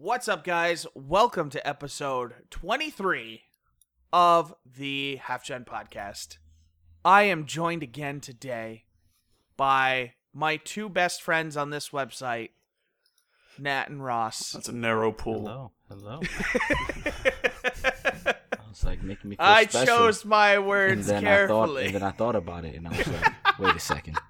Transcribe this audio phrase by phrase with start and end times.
[0.00, 0.86] What's up, guys?
[0.94, 3.42] Welcome to episode 23
[4.12, 6.38] of the Half Gen Podcast.
[7.04, 8.84] I am joined again today
[9.56, 12.50] by my two best friends on this website,
[13.58, 14.52] Nat and Ross.
[14.52, 15.72] That's a narrow pool.
[15.88, 16.20] Hello, hello.
[18.52, 19.96] I was like making me feel I special.
[19.96, 21.86] chose my and words I thought, carefully.
[21.86, 24.16] and then I thought about it, and I was like, wait a second.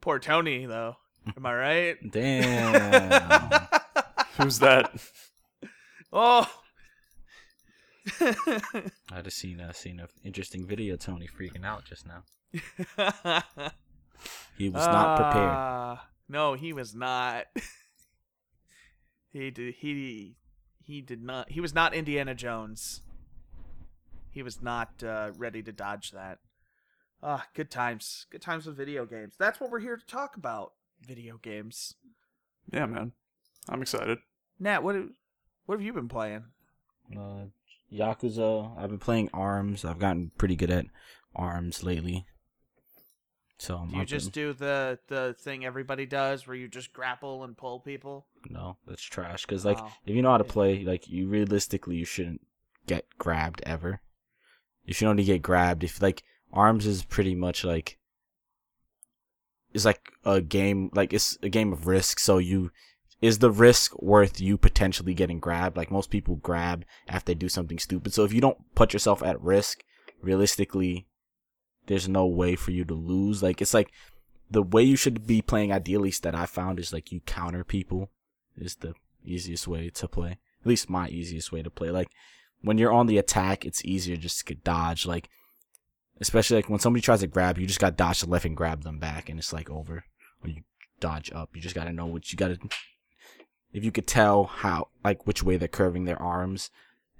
[0.00, 0.96] Poor Tony, though.
[1.36, 1.96] Am I right?
[2.10, 3.68] Damn.
[4.38, 4.92] Who's that?
[6.12, 6.48] Oh.
[8.20, 10.94] I just seen uh, seen an interesting video.
[10.94, 12.22] of Tony freaking out just now.
[14.56, 15.50] He was not prepared.
[15.50, 15.96] Uh,
[16.28, 17.46] no, he was not.
[19.32, 19.74] he did.
[19.78, 20.36] He
[20.84, 21.50] he did not.
[21.50, 23.02] He was not Indiana Jones.
[24.30, 26.38] He was not uh, ready to dodge that.
[27.22, 28.26] Ah, good times.
[28.30, 29.34] Good times with video games.
[29.38, 30.72] That's what we're here to talk about.
[31.06, 31.94] Video games.
[32.72, 33.12] Yeah, man.
[33.68, 34.18] I'm excited.
[34.58, 35.10] Nat, what have-
[35.66, 36.44] what have you been playing?
[37.16, 37.46] Uh,
[37.92, 38.76] Yakuza.
[38.78, 39.84] I've been playing Arms.
[39.84, 40.86] I've gotten pretty good at
[41.34, 42.26] Arms lately.
[43.58, 46.92] So I'm Do you just in- do the the thing everybody does, where you just
[46.92, 48.26] grapple and pull people?
[48.48, 49.44] no, that's trash.
[49.46, 49.92] Because like, Oh.
[50.06, 52.46] if you know how to play, like you realistically, you shouldn't
[52.86, 54.00] get grabbed ever.
[54.84, 57.98] You should only get grabbed if like Arms is pretty much like
[59.78, 62.18] it's like a game, like it's a game of risk.
[62.18, 62.70] So you
[63.20, 65.76] is the risk worth you potentially getting grabbed?
[65.76, 68.14] Like most people grab after they do something stupid.
[68.14, 69.82] So if you don't put yourself at risk,
[70.22, 71.06] realistically,
[71.86, 73.42] there's no way for you to lose.
[73.42, 73.90] Like it's like
[74.50, 78.10] the way you should be playing ideally that I found is like you counter people
[78.56, 78.94] is the
[79.24, 80.32] easiest way to play.
[80.60, 81.90] At least my easiest way to play.
[81.90, 82.10] Like
[82.60, 85.06] when you're on the attack, it's easier just to dodge.
[85.06, 85.28] Like
[86.20, 88.32] especially like when somebody tries to grab you, you just got to dodge to the
[88.32, 90.04] left and grab them back, and it's like over.
[90.42, 90.62] Or you
[91.00, 91.50] dodge up.
[91.54, 92.58] You just got to know what you got to.
[93.72, 96.70] If you could tell how like which way they're curving their arms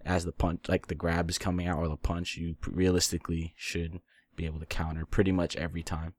[0.05, 4.01] as the punch, like the grab is coming out or the punch, you realistically should
[4.37, 6.15] be able to counter pretty much every time.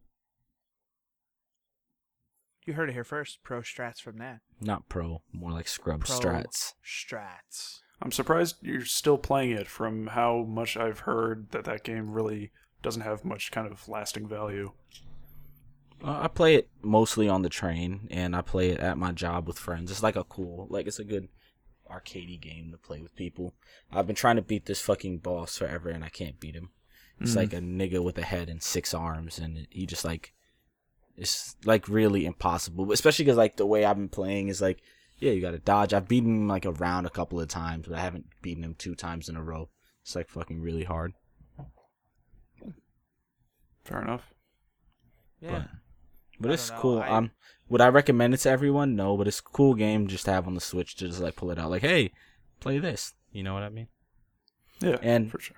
[2.66, 3.42] You heard it here first.
[3.42, 4.42] Pro strats from that.
[4.62, 6.74] Not pro, more like scrub Pro strats.
[6.86, 7.80] Strats.
[8.02, 12.52] I'm surprised you're still playing it from how much I've heard that that game really
[12.82, 14.72] doesn't have much kind of lasting value.
[16.04, 19.48] Uh, I play it mostly on the train, and I play it at my job
[19.48, 19.92] with friends.
[19.92, 21.28] It's like a cool, like it's a good
[21.92, 23.54] arcadey game to play with people.
[23.92, 26.70] I've been trying to beat this fucking boss forever, and I can't beat him.
[27.20, 27.36] It's Mhm.
[27.36, 30.34] like a nigga with a head and six arms, and he just like
[31.18, 32.90] it's like really impossible.
[32.94, 34.80] Especially because like the way I've been playing is like,
[35.18, 35.94] yeah, you got to dodge.
[35.94, 38.96] I've beaten him like around a couple of times, but I haven't beaten him two
[38.96, 39.70] times in a row.
[40.02, 41.14] It's like fucking really hard.
[43.90, 44.34] Fair enough.
[45.42, 45.64] Yeah.
[46.40, 47.00] But I it's know, cool.
[47.00, 47.32] I- Um,
[47.70, 48.96] would I recommend it to everyone?
[48.96, 51.36] No, but it's a cool game just to have on the Switch to just like
[51.36, 51.70] pull it out.
[51.70, 52.12] Like, hey,
[52.60, 53.14] play this.
[53.32, 53.88] You know what I mean?
[54.80, 55.58] Yeah, And- for sure.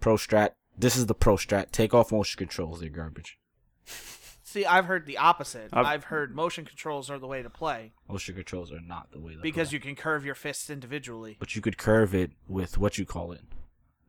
[0.00, 0.50] Pro Strat.
[0.76, 1.72] This is the Pro Strat.
[1.72, 2.80] Take off motion controls.
[2.80, 3.38] They're garbage.
[4.44, 5.70] See, I've heard the opposite.
[5.72, 9.20] I've- I've, heard motion controls are the way to play Motion controls are not the
[9.20, 9.34] way.
[9.34, 9.76] To because play.
[9.76, 11.36] you can curve your fists individually.
[11.38, 13.42] But you could curve it with what you call it,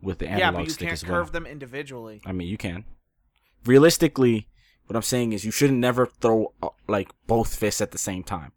[0.02, 0.50] with the analog stick as well.
[0.50, 1.12] Yeah, but you can't as well.
[1.20, 2.22] curve them individually.
[2.26, 2.86] I mean, you can.
[3.66, 4.48] Realistically,
[4.88, 8.24] what I'm saying is you shouldn't never throw uh, like both fists at the same
[8.24, 8.54] time.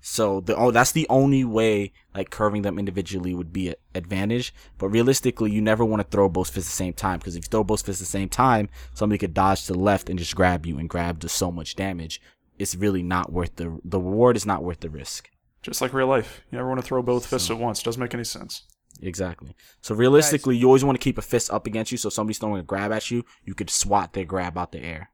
[0.00, 4.54] So the oh that's the only way like curving them individually would be an advantage.
[4.78, 7.44] But realistically, you never want to throw both fists at the same time because if
[7.44, 10.18] you throw both fists at the same time, somebody could dodge to the left and
[10.18, 12.22] just grab you and grab to so much damage.
[12.58, 15.28] It's really not worth the the reward is not worth the risk.
[15.60, 16.42] Just like real life.
[16.50, 17.82] You never want to throw both fists at once.
[17.82, 18.62] Doesn't make any sense.
[19.00, 19.54] Exactly.
[19.80, 21.98] So realistically, you always want to keep a fist up against you.
[21.98, 24.82] So if somebody's throwing a grab at you, you could swat their grab out the
[24.82, 25.10] air.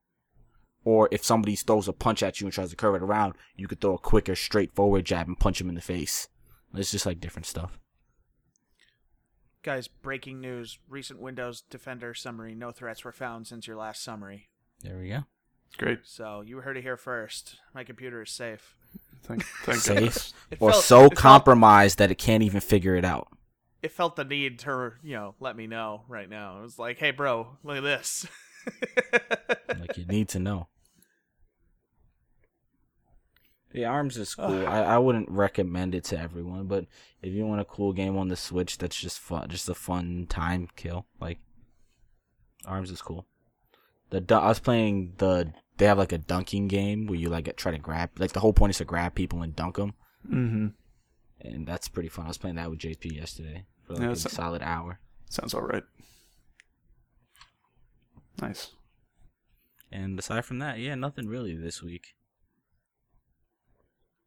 [0.84, 3.66] Or if somebody throws a punch at you and tries to curve it around, you
[3.66, 6.28] could throw a quicker, straightforward jab and punch him in the face.
[6.74, 7.78] It's just like different stuff.
[9.62, 10.78] Guys, breaking news.
[10.88, 12.54] Recent Windows Defender summary.
[12.54, 14.48] No threats were found since your last summary.
[14.82, 15.24] There we go.
[15.78, 16.00] Great.
[16.04, 17.56] So you heard it here first.
[17.74, 18.76] My computer is safe.
[19.22, 20.32] Thank, thank Safe.
[20.60, 23.28] Or felt- so it felt- compromised that it can't even figure it out.
[23.84, 26.58] It felt the need to, you know, let me know right now.
[26.58, 28.26] It was like, hey, bro, look at this.
[29.78, 30.68] Like you need to know.
[33.72, 34.46] The arms is cool.
[34.68, 36.86] I, I wouldn't recommend it to everyone, but
[37.22, 40.26] if you want a cool game on the Switch that's just fun, just a fun
[40.28, 41.38] time kill, like
[42.64, 43.26] arms is cool.
[44.10, 47.72] The I was playing the they have like a dunking game where you like try
[47.72, 49.92] to grab like the whole point is to grab people and dunk them,
[50.26, 50.68] Mm-hmm.
[51.40, 52.26] and that's pretty fun.
[52.26, 54.98] I was playing that with JP yesterday for like Yeah, a so- solid hour.
[55.30, 55.84] Sounds all right.
[58.40, 58.72] Nice.
[59.92, 62.14] And aside from that, yeah, nothing really this week.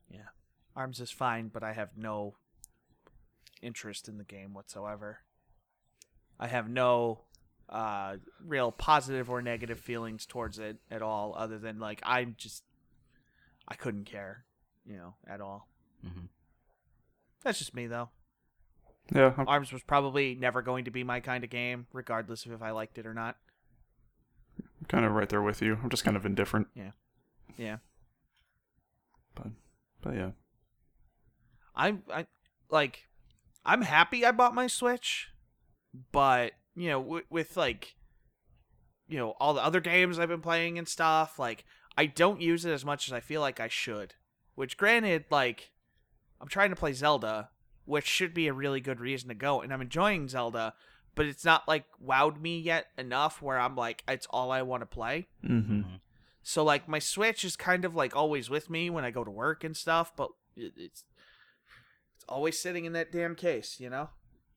[0.09, 0.29] Yeah.
[0.75, 2.35] Arms is fine, but I have no
[3.61, 5.19] interest in the game whatsoever.
[6.39, 7.21] I have no
[7.69, 12.63] uh, real positive or negative feelings towards it at all, other than like I'm just
[13.67, 14.45] I couldn't care,
[14.85, 15.67] you know, at all.
[16.05, 16.29] Mhm.
[17.43, 18.09] That's just me though.
[19.13, 22.51] Yeah, I'm Arms was probably never going to be my kind of game, regardless of
[22.51, 23.37] if I liked it or not.
[24.87, 25.77] kind of right there with you.
[25.81, 26.67] I'm just kind of indifferent.
[26.75, 26.91] Yeah.
[27.57, 27.77] Yeah.
[29.35, 29.47] But,
[30.01, 30.31] but yeah.
[31.75, 32.25] I'm I
[32.69, 33.07] like
[33.65, 35.29] I'm happy I bought my Switch,
[36.11, 37.95] but you know, w- with like
[39.07, 41.65] you know all the other games I've been playing and stuff, like
[41.95, 44.15] I don't use it as much as I feel like I should.
[44.55, 45.71] Which, granted, like
[46.41, 47.49] I'm trying to play Zelda,
[47.87, 50.73] which should be a really good reason to go, and I'm enjoying Zelda,
[51.15, 54.81] but it's not like wowed me yet enough where I'm like it's all I want
[54.81, 55.27] to play.
[55.43, 55.81] Mm-hmm.
[56.43, 59.31] So like my Switch is kind of like always with me when I go to
[59.31, 61.03] work and stuff, but it's
[62.15, 64.09] it's always sitting in that damn case, you know.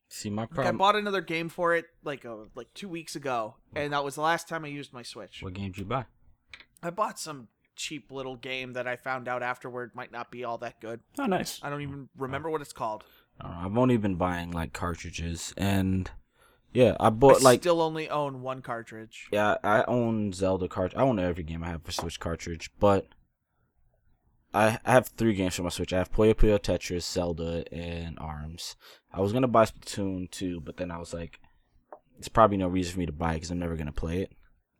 [0.08, 3.54] See, my Like, I bought another game for it like uh, like two weeks ago,
[3.76, 5.40] and that was the last time I used my Switch.
[5.40, 6.06] What game did you buy?
[6.82, 10.58] I bought some cheap little game that I found out afterward might not be all
[10.58, 11.00] that good.
[11.18, 11.60] Oh, nice.
[11.62, 13.04] I don't even remember what it's called.
[13.42, 16.10] I I've only been buying like cartridges, and
[16.72, 19.28] yeah, I I bought like still only own one cartridge.
[19.32, 20.98] yeah, I own Zelda cartridge.
[20.98, 23.08] I own every game I have for Switch cartridge, but
[24.52, 25.92] I I have three games for my Switch.
[25.92, 28.76] I have Puyo Puyo Tetris, Zelda, and Arms.
[29.12, 31.40] I was gonna buy Splatoon 2, but then I was like,
[32.18, 34.32] it's probably no reason for me to buy it because I'm never gonna play it.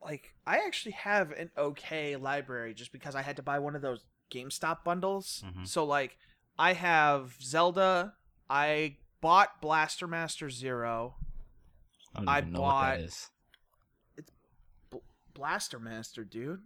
[0.03, 3.83] Like I actually have an okay library just because I had to buy one of
[3.83, 5.45] those GameStop bundles.
[5.47, 5.67] Mhm.
[5.67, 6.17] So like
[6.59, 8.15] I have Zelda.
[8.51, 11.15] I bought Blaster Master Zero.
[12.15, 13.31] I don't I even know what bought- that is.
[14.91, 14.99] B-
[15.35, 16.61] Blaster Master, dude.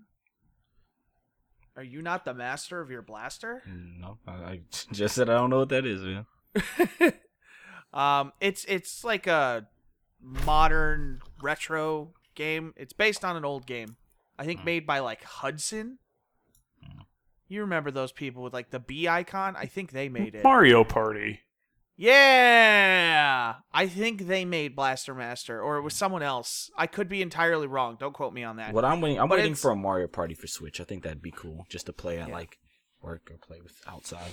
[1.77, 3.63] Are you not the master of your blaster?
[3.67, 4.61] No, I, I
[4.93, 6.27] just said I don't know what that is, man.
[7.93, 9.67] um, it's it's like a
[10.21, 12.73] modern retro game.
[12.77, 13.97] It's based on an old game.
[14.39, 14.67] I think Hmm.
[14.67, 15.99] made by like Hudson.
[16.81, 17.01] Hmm.
[17.49, 19.57] You remember those people with like the B icon?
[19.57, 20.45] I think they made it.
[20.45, 21.41] Mario Party.
[21.97, 26.71] Yeah, I think they made Blaster Master, or it was someone else.
[26.77, 27.97] I could be entirely wrong.
[27.99, 28.73] Don't quote me on that.
[28.73, 30.81] What I'm waiting, I'm But waiting it's- for a Mario Party for Switch.
[30.81, 32.35] I think that'd be cool, just to play at Yeah.
[32.35, 32.59] like
[33.01, 34.33] work or play with outside.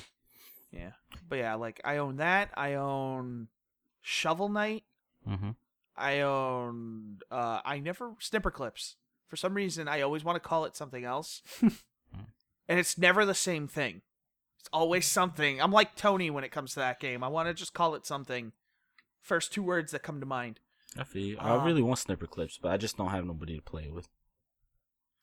[0.71, 0.91] Yeah,
[1.27, 2.49] but yeah, like I own that.
[2.55, 3.49] I own
[4.01, 4.83] Shovel Knight.
[5.27, 5.51] Mm-hmm.
[5.97, 7.19] I own.
[7.29, 8.95] Uh, I never Snipperclips.
[9.27, 13.33] For some reason, I always want to call it something else, and it's never the
[13.35, 14.01] same thing.
[14.61, 15.59] It's always something.
[15.59, 17.23] I'm like Tony when it comes to that game.
[17.23, 18.51] I want to just call it something.
[19.19, 20.59] First two words that come to mind.
[20.97, 21.21] I feel.
[21.25, 21.37] you.
[21.39, 24.07] Um, I really want Snipperclips, but I just don't have nobody to play with.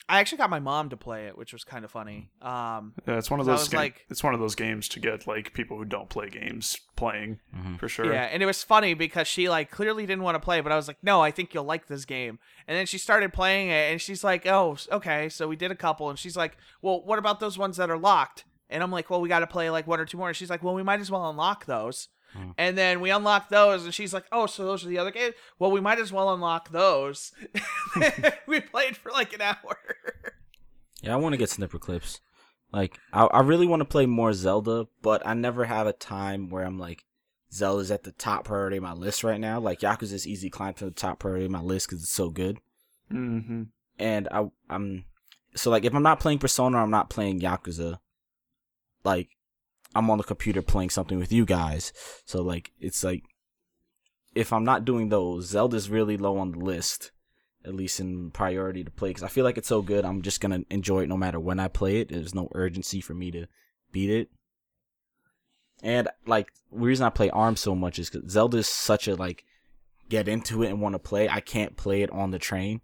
[0.08, 2.30] I actually got my mom to play it, which was kind of funny.
[2.42, 3.68] Um, Yeah, it's one of 'Cause I those.
[3.68, 6.76] ga- like- it's one of those games to get like people who don't play games
[6.96, 7.76] playing Mm-hmm.
[7.76, 8.12] for sure.
[8.12, 10.76] Yeah, and it was funny because she like clearly didn't want to play, but I
[10.76, 13.92] was like, "No, I think you'll like this game." And then she started playing it,
[13.92, 17.18] and she's like, "Oh, okay." So we did a couple, and she's like, "Well, what
[17.20, 19.86] about those ones that are locked?" And I'm like, "Well, we got to play like
[19.86, 22.50] one or two more." And she's like, "Well, we might as well unlock those." Hmm.
[22.58, 25.34] And then we unlock those, and she's like, "Oh, so those are the other games?
[25.58, 27.32] Well, we might as well unlock those."
[28.46, 29.78] we played for like an hour.
[31.02, 32.20] Yeah, I want to get Snipperclips.
[32.72, 36.50] Like, I, I really want to play more Zelda, but I never have a time
[36.50, 37.04] where I'm like,
[37.52, 39.58] Zelda's at the top priority of my list right now.
[39.58, 42.58] Like, Yakuza's easy climb to the top priority of my list because it's so good.
[43.10, 43.64] Mm-hmm.
[43.98, 45.04] And I, I'm,
[45.54, 47.98] so like, if I'm not playing Persona, I'm not playing Yakuza.
[49.08, 49.30] Like,
[49.94, 51.92] I'm on the computer playing something with you guys.
[52.26, 53.22] So like, it's like,
[54.34, 57.10] if I'm not doing those, Zelda's really low on the list,
[57.64, 59.08] at least in priority to play.
[59.10, 61.58] Because I feel like it's so good, I'm just gonna enjoy it no matter when
[61.58, 62.10] I play it.
[62.10, 63.46] There's no urgency for me to
[63.90, 64.28] beat it.
[65.82, 69.44] And like, the reason I play Arms so much is because Zelda's such a like,
[70.08, 71.28] get into it and want to play.
[71.28, 72.80] I can't play it on the train.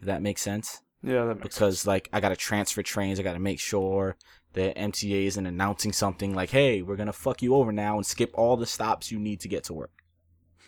[0.00, 3.18] If that makes sense Yeah, that makes because like I gotta transfer trains.
[3.18, 4.16] I gotta make sure
[4.56, 8.30] that MTA isn't announcing something like, "Hey, we're gonna fuck you over now and skip
[8.34, 10.02] all the stops you need to get to work."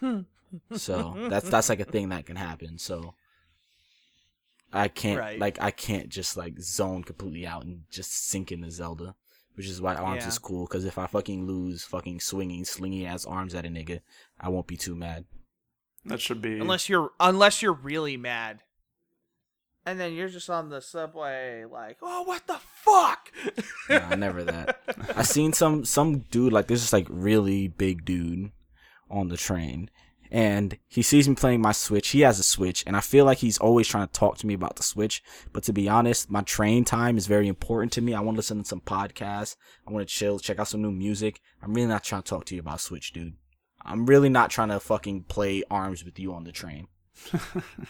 [0.00, 0.20] Hmm.
[0.76, 2.78] so that's that's like a thing that can happen.
[2.78, 3.14] So
[4.72, 5.38] I can't Right.
[5.38, 9.14] like I can't just like zone completely out and just sink into Zelda,
[9.54, 10.28] which is why Arms Yeah.
[10.28, 10.66] is cool.
[10.66, 14.00] Because if I fucking lose fucking swinging slingy ass arms at a nigga,
[14.38, 15.24] I won't be too mad.
[16.04, 18.60] that should be unless you're unless you're really mad
[19.88, 23.32] and then you're just on the subway like oh what the fuck
[23.88, 24.80] Nah, never that.
[25.16, 28.50] I seen some some dude like this is like really big dude
[29.10, 29.90] on the train,
[30.30, 32.08] and he sees me playing my Switch.
[32.08, 34.54] He has a Switch, and I feel like he's always trying to talk to me
[34.54, 35.22] about the Switch.
[35.52, 38.14] But to be honest, my train time is very important to me.
[38.14, 39.56] I want to listen to some podcasts.
[39.86, 41.40] I want to chill, check out some new music.
[41.62, 43.36] I'm really not trying to talk to you about Switch, dude.
[43.82, 46.88] I'm really not trying to fucking play arms with you on the train.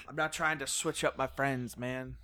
[0.08, 2.16] I'm not trying to switch up my friends, man.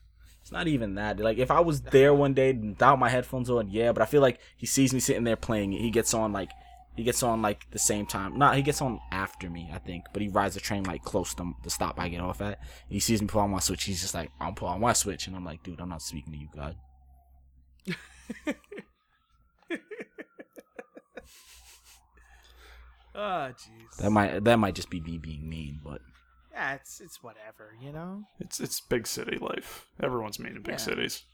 [0.42, 1.18] It's not even that.
[1.20, 4.20] Like if I was there one day without my headphones on, yeah, but I feel
[4.20, 5.80] like he sees me sitting there playing it.
[5.80, 6.50] He gets on like
[6.96, 8.38] he gets on like the same time.
[8.38, 11.34] Not he gets on after me, I think, but he rides the train like close
[11.34, 12.60] to the stop I get off at.
[12.88, 13.84] He sees me pull on my switch.
[13.84, 16.32] He's just like, I'm pulling on my switch, and I'm like, dude, I'm not speaking
[16.32, 16.76] to you, God.
[23.14, 23.96] Oh, jeez.
[23.98, 26.00] That might that might just be me being mean, but
[26.54, 28.22] Yeah, it's it's whatever, you know.
[28.38, 29.86] It's it's big city life.
[30.00, 30.76] Everyone's mean in big Yeah.
[30.78, 31.24] cities.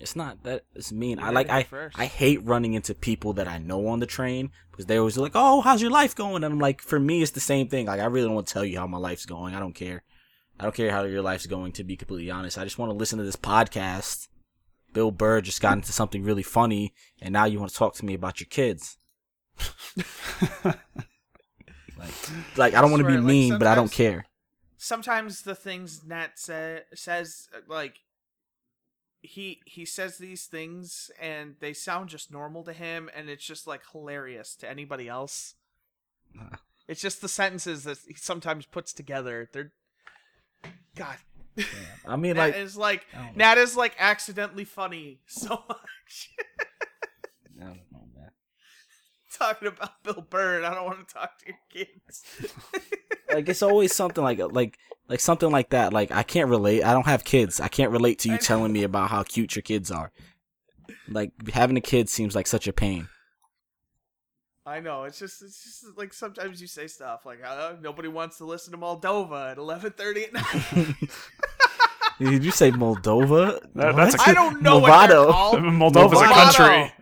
[0.00, 1.18] it's not that it's mean.
[1.18, 1.98] You I like I first.
[1.98, 5.32] I hate running into people that I know on the train because they always like,
[5.34, 6.42] oh, how's your life going?
[6.44, 7.86] And I'm like, for me, it's the same thing.
[7.86, 9.54] Like I really don't want to tell you how my life's going.
[9.54, 10.02] I don't care.
[10.58, 11.72] I don't care how your life's going.
[11.72, 14.28] To be completely honest, I just want to listen to this podcast.
[14.94, 18.04] Bill Burr just got into something really funny, and now you want to talk to
[18.04, 18.96] me about your kids.
[22.02, 24.26] like, like I don't want to be like, mean, but I don't care.
[24.76, 28.00] Sometimes the things Nat sa- says, uh, like
[29.20, 33.66] he he says these things and they sound just normal to him, and it's just
[33.66, 35.54] like hilarious to anybody else.
[36.88, 39.48] It's just the sentences that he sometimes puts together.
[39.52, 39.72] They're
[40.96, 41.16] God.
[42.06, 43.30] I mean, Nat like, is like know.
[43.36, 46.30] Nat is like accidentally funny so much.
[47.60, 48.30] I don't know, man.
[49.38, 52.24] Talking about Bill Burr, and I don't want to talk to your kids.
[53.32, 55.92] like it's always something like like like something like that.
[55.92, 56.84] Like I can't relate.
[56.84, 57.60] I don't have kids.
[57.60, 60.12] I can't relate to you telling me about how cute your kids are.
[61.08, 63.08] Like having a kid seems like such a pain.
[64.64, 65.04] I know.
[65.04, 68.72] It's just, it's just like sometimes you say stuff like, uh, "Nobody wants to listen
[68.72, 70.94] to Moldova at eleven thirty at night."
[72.30, 73.60] Did you say Moldova?
[73.74, 74.26] That- that's What?
[74.26, 76.12] a- I don't know what they're Movado.
[76.30, 76.92] a country.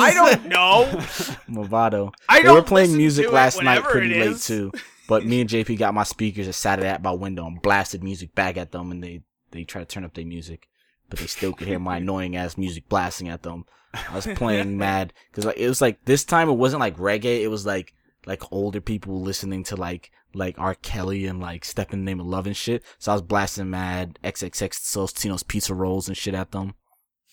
[0.00, 0.86] I don't know.
[1.48, 2.12] Movado.
[2.28, 4.72] I They don't were playing music last night pretty late too.
[5.08, 8.02] But me and JP got my speakers and sat it at my window and blasted
[8.04, 10.68] music back at them, and they they tried to turn up their music,
[11.08, 13.64] but they still could hear my annoying ass music blasting at them.
[13.92, 17.40] I was playing mad because like it was like this time it wasn't like reggae.
[17.42, 17.92] It was like
[18.26, 20.74] like older people listening to like like R.
[20.76, 22.82] Kelly and like Step in the Name of Love and shit.
[22.98, 26.74] So I was blasting mad XXX Tino's pizza rolls and shit at them.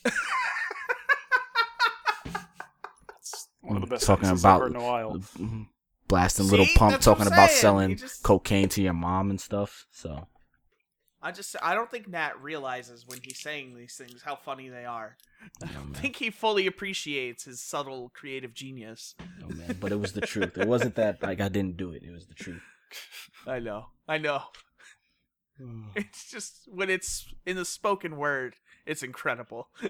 [3.62, 5.22] One of the best Talking about- in a while.
[6.08, 6.56] Blasting See?
[6.56, 9.86] Lil Pump talking about selling just- cocaine to your mom and stuff.
[9.92, 10.28] So
[11.28, 14.86] I just, I don't think Nat realizes when he's saying these things how funny they
[14.86, 15.18] are.
[15.62, 16.02] I don't man.
[16.02, 19.14] think he fully appreciates his subtle creative genius.
[19.44, 20.58] Oh man, but it was the truth.
[20.58, 22.02] It wasn't that like I didn't do it.
[22.02, 22.62] It was the truth.
[23.48, 23.88] I know.
[24.08, 24.44] I know.
[25.96, 28.56] It's just when it's in the spoken word,
[28.86, 29.68] it's incredible.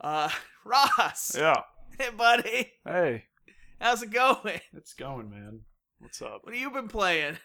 [0.00, 0.28] uh,
[0.64, 1.62] Ross, Yeah.
[1.98, 3.24] hey buddy, Hey,
[3.80, 4.60] how's it going?
[4.72, 5.60] it's going, man.
[5.98, 6.40] What's up?
[6.44, 7.38] What have you been playing?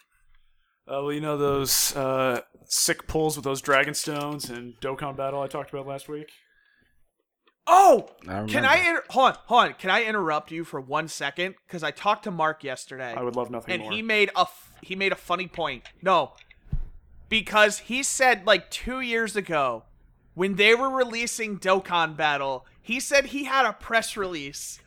[0.87, 5.41] Uh, well, you know those uh, sick pulls with those dragon stones and Dokkan battle
[5.41, 6.29] I talked about last week.
[7.65, 9.37] Oh, I can I inter- hold on?
[9.45, 9.73] Hold on.
[9.75, 11.55] Can I interrupt you for one second?
[11.65, 13.13] Because I talked to Mark yesterday.
[13.15, 13.91] I would love nothing and more.
[13.93, 15.83] he made a f- he made a funny point.
[16.01, 16.33] No,
[17.29, 19.85] because he said like two years ago
[20.33, 24.81] when they were releasing Dokkan Battle, he said he had a press release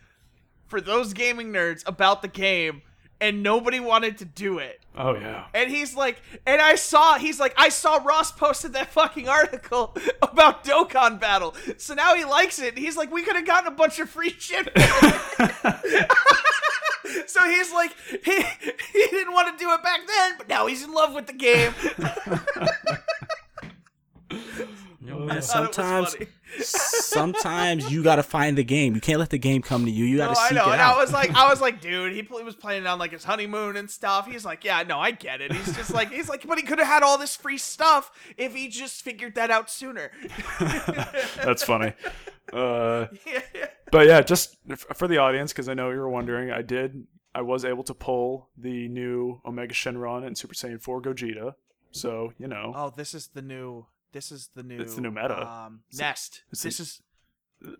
[0.67, 2.83] for those gaming nerds about the game,
[3.23, 4.81] and nobody wanted to do it.
[4.97, 5.45] Oh yeah.
[5.55, 9.97] And he's like, and I saw, he's like, I saw Ross posted that fucking article
[10.23, 11.55] about Dokkan Battle.
[11.76, 12.76] So now he likes it.
[12.79, 14.67] He's like, we could have gotten a bunch of free shit.
[17.26, 18.43] so he's like, he,
[18.93, 21.33] he didn't want to do it back then, but now he's in love with the
[21.33, 21.73] game.
[25.07, 26.17] Yo, I man, thought it was sometimes,
[27.07, 28.95] sometimes you gotta find the game.
[28.95, 30.05] You can't let the game come to you.
[30.05, 30.69] You gotta I seek know.
[30.69, 30.97] it And out.
[30.97, 33.77] I was like, I was like, dude, he pl- was playing on like his honeymoon
[33.77, 34.27] and stuff.
[34.27, 35.53] He's like, yeah, no, I get it.
[35.53, 38.55] He's just like, he's like, but he could have had all this free stuff if
[38.55, 40.11] he just figured that out sooner.
[40.61, 41.93] That's funny.
[42.53, 43.41] Uh, yeah.
[43.91, 47.07] but yeah, just f- for the audience, because I know you were wondering, I did.
[47.35, 51.55] I was able to pull the new Omega Shenron and Super Saiyan 4 Gogeta.
[51.91, 53.87] So you know, Oh, this is the new.
[54.16, 54.80] This is the new.
[54.80, 55.46] It's the new meta.
[55.46, 56.40] Um, Nest.
[56.50, 57.02] it's This the- is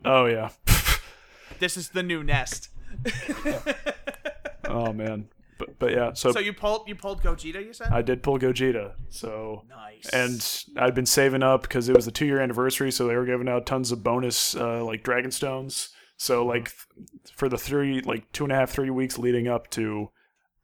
[0.05, 0.51] oh yeah.
[1.61, 2.69] this is the new Nest.
[4.67, 5.29] oh man.
[5.59, 6.13] But but yeah.
[6.13, 7.65] So, so you pulled you pulled Gogeta.
[7.65, 7.89] You said.
[7.91, 8.93] I did pull Gogeta.
[9.09, 10.07] So nice.
[10.13, 13.25] and I'd been saving up because it was the two year anniversary, so they were
[13.25, 15.89] giving out tons of bonus uh, like dragon stones.
[16.19, 16.65] So like
[16.95, 20.11] th- for the three like two and a half three weeks leading up to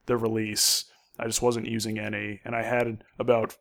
[0.05, 0.85] the release,
[1.19, 3.57] I just wasn't using any, and I had about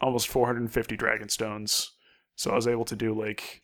[0.00, 1.92] almost 450 dragon stones.
[2.36, 3.62] So I was able to do like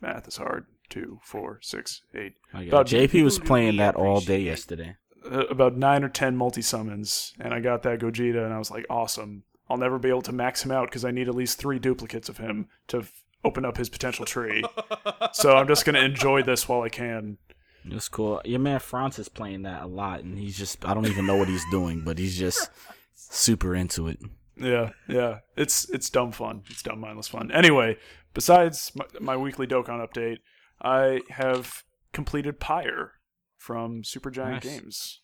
[0.00, 0.66] math is hard.
[0.88, 2.34] Two, four, six, eight.
[2.52, 2.68] My God.
[2.68, 4.96] About- JP was playing that all day yesterday.
[5.28, 8.70] uh, about nine or ten multi summons, and I got that Gogeta, and I was
[8.70, 9.42] like, awesome.
[9.68, 12.28] I'll never be able to max him out because I need at least three duplicates
[12.28, 14.62] of him to f- open up his potential tree.
[15.32, 17.38] so I'm just gonna enjoy this while I can.
[17.84, 18.40] That's cool.
[18.44, 21.34] Your man Franz is playing that a lot, and he's just I don't even know
[21.36, 22.70] what he's doing, but he's just
[23.16, 24.20] super into it.
[24.56, 25.40] Yeah, yeah.
[25.56, 26.62] It's it's dumb fun.
[26.70, 27.50] It's dumb mindless fun.
[27.52, 27.98] Anyway,
[28.34, 30.38] besides my, my weekly Dokkan update,
[30.80, 33.12] I have completed Pyre
[33.58, 34.62] from Supergiant Nice.
[34.62, 35.20] Games.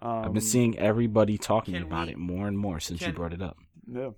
[0.00, 3.34] Um, I've been seeing everybody talking about we- it more and more since you brought
[3.34, 3.56] it up.
[3.86, 4.10] Yeah.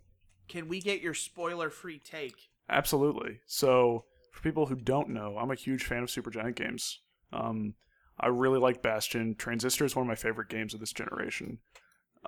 [0.47, 2.37] Can we get your spoiler-free take?
[2.69, 3.41] Absolutely.
[3.47, 7.01] So, for people who don't know, I'm a huge fan of Supergiant games.
[7.33, 7.75] Um,
[8.21, 9.35] I really like Bastion.
[9.37, 11.59] Transistor is one of my favorite games of this generation.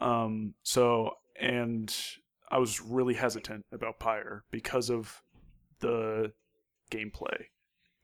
[0.00, 1.94] Um, so, and
[2.50, 5.22] I was really hesitant about Pyre because of
[5.80, 6.32] the
[6.90, 7.46] gameplay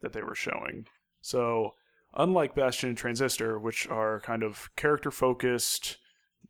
[0.00, 0.86] that they were showing.
[1.20, 1.74] So,
[2.14, 5.98] unlike Bastion and Transistor, which are kind of character focused,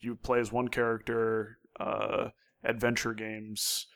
[0.01, 2.29] you play as one character, uh,
[2.65, 3.87] adventure games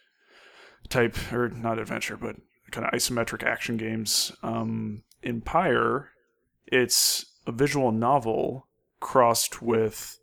[0.88, 2.36] type, or not adventure, but
[2.70, 4.32] kind of isometric action games.
[4.42, 6.10] Um, in Pyre,
[6.66, 8.68] it's a visual novel
[9.00, 10.18] crossed with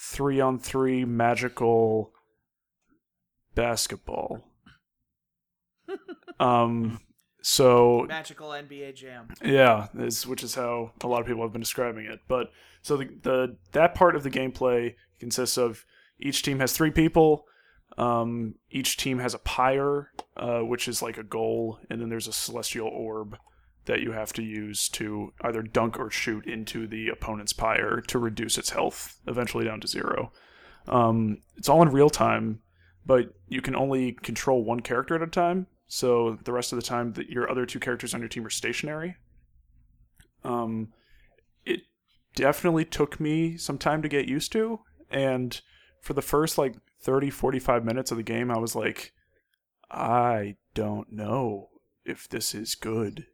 [0.00, 2.12] three on three magical
[3.54, 4.42] basketball.
[6.40, 7.00] um,
[7.42, 9.28] so Magical NBA Jam.
[9.44, 12.20] yeah, is which is how a lot of people have been describing it.
[12.28, 12.50] But
[12.82, 15.84] so the, the that part of the gameplay consists of
[16.18, 17.44] each team has three people.
[17.98, 22.28] Um, each team has a pyre, uh, which is like a goal, and then there's
[22.28, 23.36] a celestial orb
[23.90, 28.20] that you have to use to either dunk or shoot into the opponent's pyre to
[28.20, 30.30] reduce its health eventually down to zero.
[30.86, 32.60] Um, it's all in real time,
[33.04, 35.66] but you can only control one character at a time.
[35.88, 38.50] So the rest of the time, that your other two characters on your team are
[38.50, 39.16] stationary.
[40.44, 40.92] Um,
[41.66, 41.80] it
[42.36, 45.60] definitely took me some time to get used to, and
[46.00, 49.12] for the first like 30, 45 minutes of the game, I was like,
[49.90, 51.70] I don't know
[52.04, 53.26] if this is good.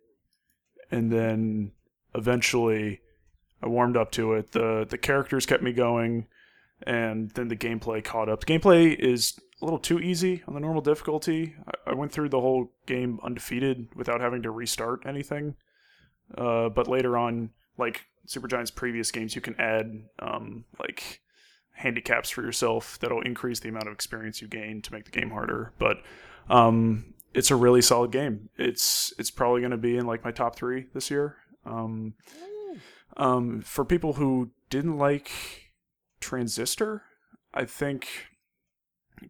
[0.90, 1.72] And then
[2.14, 3.00] eventually,
[3.62, 4.52] I warmed up to it.
[4.52, 6.26] the The characters kept me going,
[6.82, 8.44] and then the gameplay caught up.
[8.44, 11.54] The gameplay is a little too easy on the normal difficulty.
[11.66, 15.56] I, I went through the whole game undefeated without having to restart anything.
[16.36, 21.20] Uh, but later on, like Supergiant's previous games, you can add um, like
[21.72, 25.30] handicaps for yourself that'll increase the amount of experience you gain to make the game
[25.30, 25.72] harder.
[25.78, 25.98] But
[26.48, 28.48] um, it's a really solid game.
[28.56, 31.36] It's it's probably going to be in like my top three this year.
[31.66, 32.14] Um,
[33.18, 35.30] um, for people who didn't like
[36.18, 37.02] Transistor,
[37.52, 38.08] I think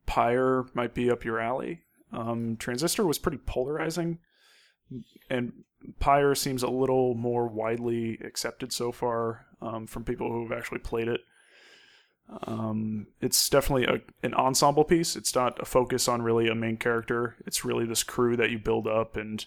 [0.06, 1.82] Pyre might be up your alley.
[2.12, 4.20] Um, Transistor was pretty polarizing,
[5.28, 5.64] and
[5.98, 10.78] Pyre seems a little more widely accepted so far um, from people who have actually
[10.78, 11.22] played it.
[12.46, 15.16] Um, it's definitely a, an ensemble piece.
[15.16, 17.36] It's not a focus on really a main character.
[17.46, 19.44] It's really this crew that you build up, and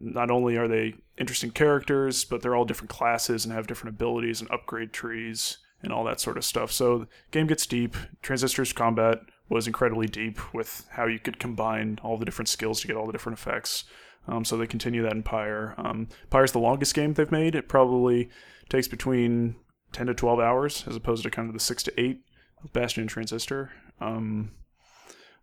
[0.00, 4.40] not only are they interesting characters, but they're all different classes and have different abilities
[4.40, 6.72] and upgrade trees and all that sort of stuff.
[6.72, 7.96] So the game gets deep.
[8.22, 12.86] Transistor's combat was incredibly deep with how you could combine all the different skills to
[12.86, 13.84] get all the different effects.
[14.26, 15.74] Um, so they continue that in Pyre.
[15.78, 17.54] Um, Pyre's the longest game they've made.
[17.54, 18.28] It probably
[18.68, 19.56] takes between
[19.92, 22.20] 10 to 12 hours as opposed to kind of the 6 to 8
[22.64, 23.70] of Bastion and Transistor.
[24.00, 24.52] Um,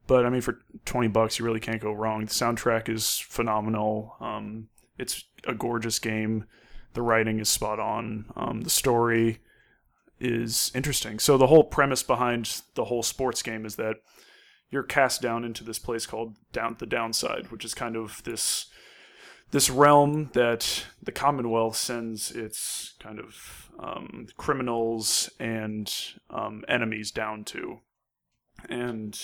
[0.07, 2.25] but I mean, for 20 bucks, you really can't go wrong.
[2.25, 4.15] The soundtrack is phenomenal.
[4.19, 6.45] Um, it's a gorgeous game.
[6.93, 8.25] The writing is spot on.
[8.35, 9.39] Um, the story
[10.19, 11.19] is interesting.
[11.19, 13.97] So the whole premise behind the whole sports game is that
[14.69, 18.67] you're cast down into this place called down the downside, which is kind of this
[19.51, 25.93] this realm that the Commonwealth sends its kind of um, criminals and
[26.29, 27.79] um, enemies down to,
[28.69, 29.19] and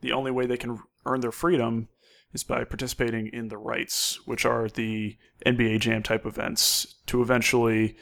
[0.00, 1.88] the only way they can earn their freedom
[2.32, 5.16] is by participating in the Rites, which are the
[5.46, 7.96] NBA Jam type events, to eventually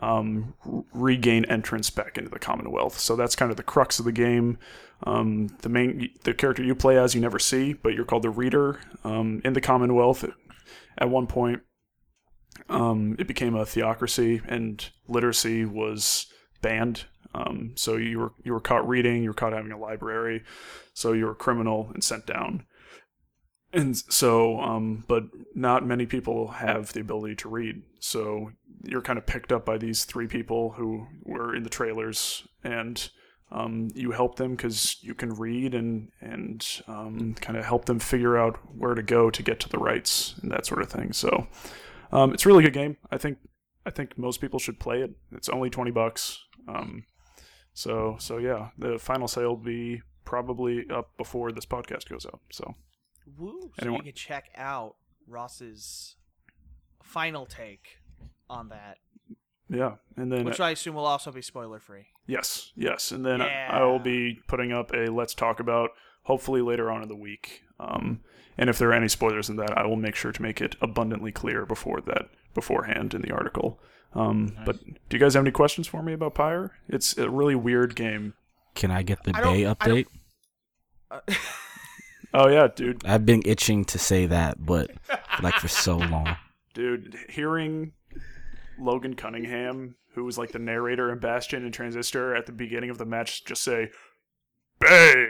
[0.00, 0.54] um,
[0.92, 2.98] regain entrance back into the Commonwealth.
[2.98, 4.58] So that's kind of the crux of the game.
[5.04, 8.30] Um, the main the character you play as you never see, but you're called the
[8.30, 10.24] Reader um, in the Commonwealth.
[10.98, 11.62] At one point,
[12.68, 16.26] um, it became a theocracy, and literacy was
[16.62, 17.04] banned.
[17.34, 20.44] Um, so you were you were caught reading, you were caught having a library,
[20.92, 22.64] so you were a criminal and sent down.
[23.72, 28.50] and so um but not many people have the ability to read so
[28.84, 33.10] you're kind of picked up by these three people who were in the trailers and
[33.54, 38.00] um, you help them because you can read and and um, kind of help them
[38.00, 41.12] figure out where to go to get to the Rites and that sort of thing.
[41.12, 41.46] So
[42.12, 42.96] um, it's a really good game.
[43.10, 43.38] I think
[43.86, 45.12] i think most people should play it.
[45.32, 46.40] It's only 20 bucks.
[46.66, 47.04] Um,
[47.74, 52.40] so so yeah the final sale will be probably up before this podcast goes out.
[52.50, 52.74] So
[53.38, 53.70] Woo!
[53.80, 54.96] So you can check out
[55.28, 56.16] Ross's
[57.02, 57.98] final take
[58.50, 58.98] on that,
[59.68, 62.06] Yeah, and then which I assume will also be spoiler free.
[62.26, 63.84] yes, yes, and then I Yeah.
[63.84, 65.90] will be putting up a let's talk about
[66.24, 67.62] hopefully later on in the week.
[67.80, 68.20] Um,
[68.58, 70.76] and if there are any spoilers in that, I will make sure to make it
[70.80, 73.80] abundantly clear before that beforehand in the article.
[74.14, 76.70] Um, But do you guys have any questions for me about Pyre?
[76.88, 78.34] It's a really weird game.
[78.76, 80.06] Can I get the I don't- Bay I don't- update?
[81.10, 81.20] Uh,
[82.36, 84.90] Oh yeah, dude, I've been itching to say that, but
[85.42, 86.36] like for so long.
[86.74, 87.92] dude, hearing
[88.78, 92.98] Logan Cunningham, who was like the narrator in Bastion and Transistor at the beginning of
[92.98, 93.90] the match, just say
[94.80, 95.26] "Bay"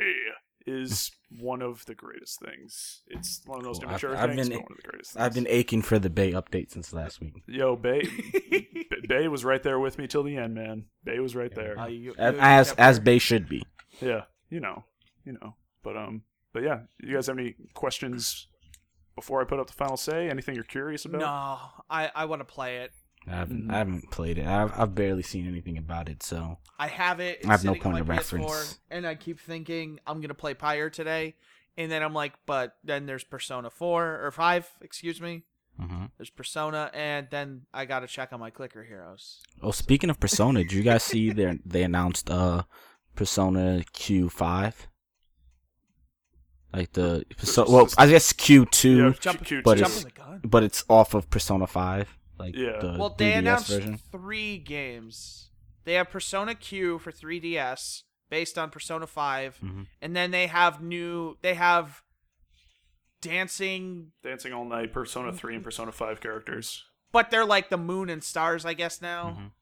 [0.66, 3.02] is one of the greatest things.
[3.08, 3.90] It's one of the most Cool.
[3.90, 5.12] I've- immature I've things, been- but one of the greatest.
[5.12, 5.22] Things.
[5.22, 7.34] I've been aching for the Bay update since last week.
[7.46, 8.02] Yo, Bay,
[8.50, 10.86] B- Bay was right there with me till the end, man.
[11.04, 11.78] Bay was right there.
[11.78, 13.62] uh, you- As you as, as Bay should be.
[14.00, 14.84] Yeah, you know,
[15.24, 15.56] you know.
[15.82, 18.48] But um, but yeah, you guys have any questions
[19.14, 20.28] before I put up the final say?
[20.30, 21.20] Anything you're curious about?
[21.20, 21.58] No,
[21.90, 22.92] I I want to play it.
[23.26, 23.72] I haven't, Mhm.
[23.72, 24.46] I haven't played it.
[24.46, 27.38] I've, I've barely seen anything about it, so I have it.
[27.38, 28.44] It's I have no point of reference.
[28.46, 31.34] PS4, and I keep thinking I'm gonna play Pyre today,
[31.76, 35.44] and then I'm like, but then there's Persona Four or Five, excuse me.
[35.80, 39.40] hmm There's Persona, and then I gotta check on my Clicker Heroes.
[39.62, 42.64] Oh, speaking of Persona, did you guys see they they announced uh
[43.16, 44.86] Persona Q five?
[46.72, 49.32] Like the so, well, I guess Q two, Yeah,
[49.64, 50.40] but it's- Jumping the gun.
[50.44, 52.18] but it's off of Persona five.
[52.38, 52.78] Like Yeah.
[52.80, 53.98] the Well, they 3DS announced version.
[53.98, 55.50] three games.
[55.84, 59.86] They have Persona Q for 3DS based on Persona 5, Mhm.
[60.00, 61.36] and then they have new.
[61.42, 62.02] They have
[63.20, 66.84] dancing, Dancing All Night, Persona 3 and Persona 5 characters.
[67.12, 69.30] but they're like the moon and stars, I guess now.
[69.38, 69.52] Mhm.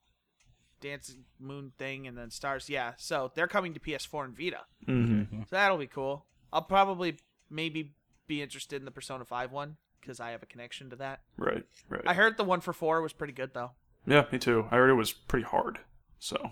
[0.81, 2.71] Dancing moon thing and then stars.
[2.71, 4.65] Yeah, so they're coming to PS4 and Vita.
[4.89, 5.41] Mm-hmm.
[5.43, 6.27] So that'll be cool.
[6.51, 7.19] I'll probably
[7.51, 7.95] maybe
[8.27, 11.21] be interested in the Persona 5 one because I have a connection to that.
[11.39, 12.03] Right, right.
[12.07, 13.71] I heard the one for 4 was pretty good though.
[14.07, 14.67] yeah, me too.
[14.71, 15.79] I heard it was pretty hard.
[16.19, 16.51] So,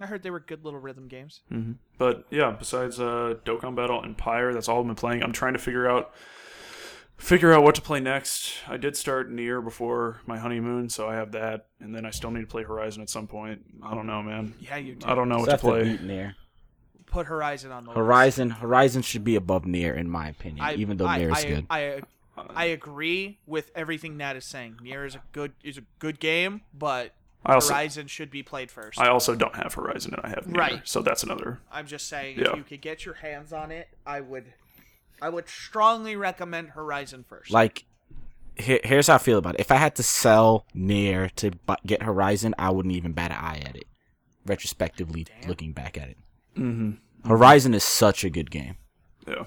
[0.00, 1.40] I heard they were good little rhythm games.
[1.48, 5.22] hmm but yeah, besides uh, Dokkan Battle and Pyre, that's all I've been playing.
[5.22, 6.12] I'm trying to figure out
[7.16, 8.52] figure out what to play next.
[8.68, 12.32] I did start Nier before my honeymoon, so I have that, and then I still
[12.32, 13.62] need to play Horizon at some point.
[13.82, 14.54] I don't know, man.
[14.58, 15.06] Yeah, you do.
[15.06, 15.82] I don't know what to I have play.
[15.84, 16.34] beat Nier.
[17.14, 17.96] Put Horizon on the list.
[17.98, 21.44] Horizon Horizon should be above Nier, in my opinion, I, even though I, Nier is
[21.44, 21.66] I, good.
[21.70, 22.00] I,
[22.54, 24.78] I agree with everything Nat is saying.
[24.82, 27.12] Nier is a good is a good game, but
[27.46, 28.98] I also Horizon should be played first.
[29.00, 30.80] I also don't have Horizon, and I have Nier, Right.
[30.84, 31.60] So that's another.
[31.70, 32.50] I'm just saying, Yeah.
[32.50, 34.46] if you could get your hands on it, I would,
[35.22, 37.50] I would strongly recommend Horizon first.
[37.52, 37.84] like
[38.56, 39.60] here, here's how I feel about it.
[39.60, 43.36] If I had to sell Nier to bu- get Horizon, I wouldn't even bat an
[43.38, 43.86] eye at it.
[44.46, 45.48] Retrospectively, Damn.
[45.48, 46.16] looking back at it,
[46.56, 46.92] Mm-hmm.
[47.26, 48.76] Horizon is such a good game.
[49.26, 49.44] Yeah.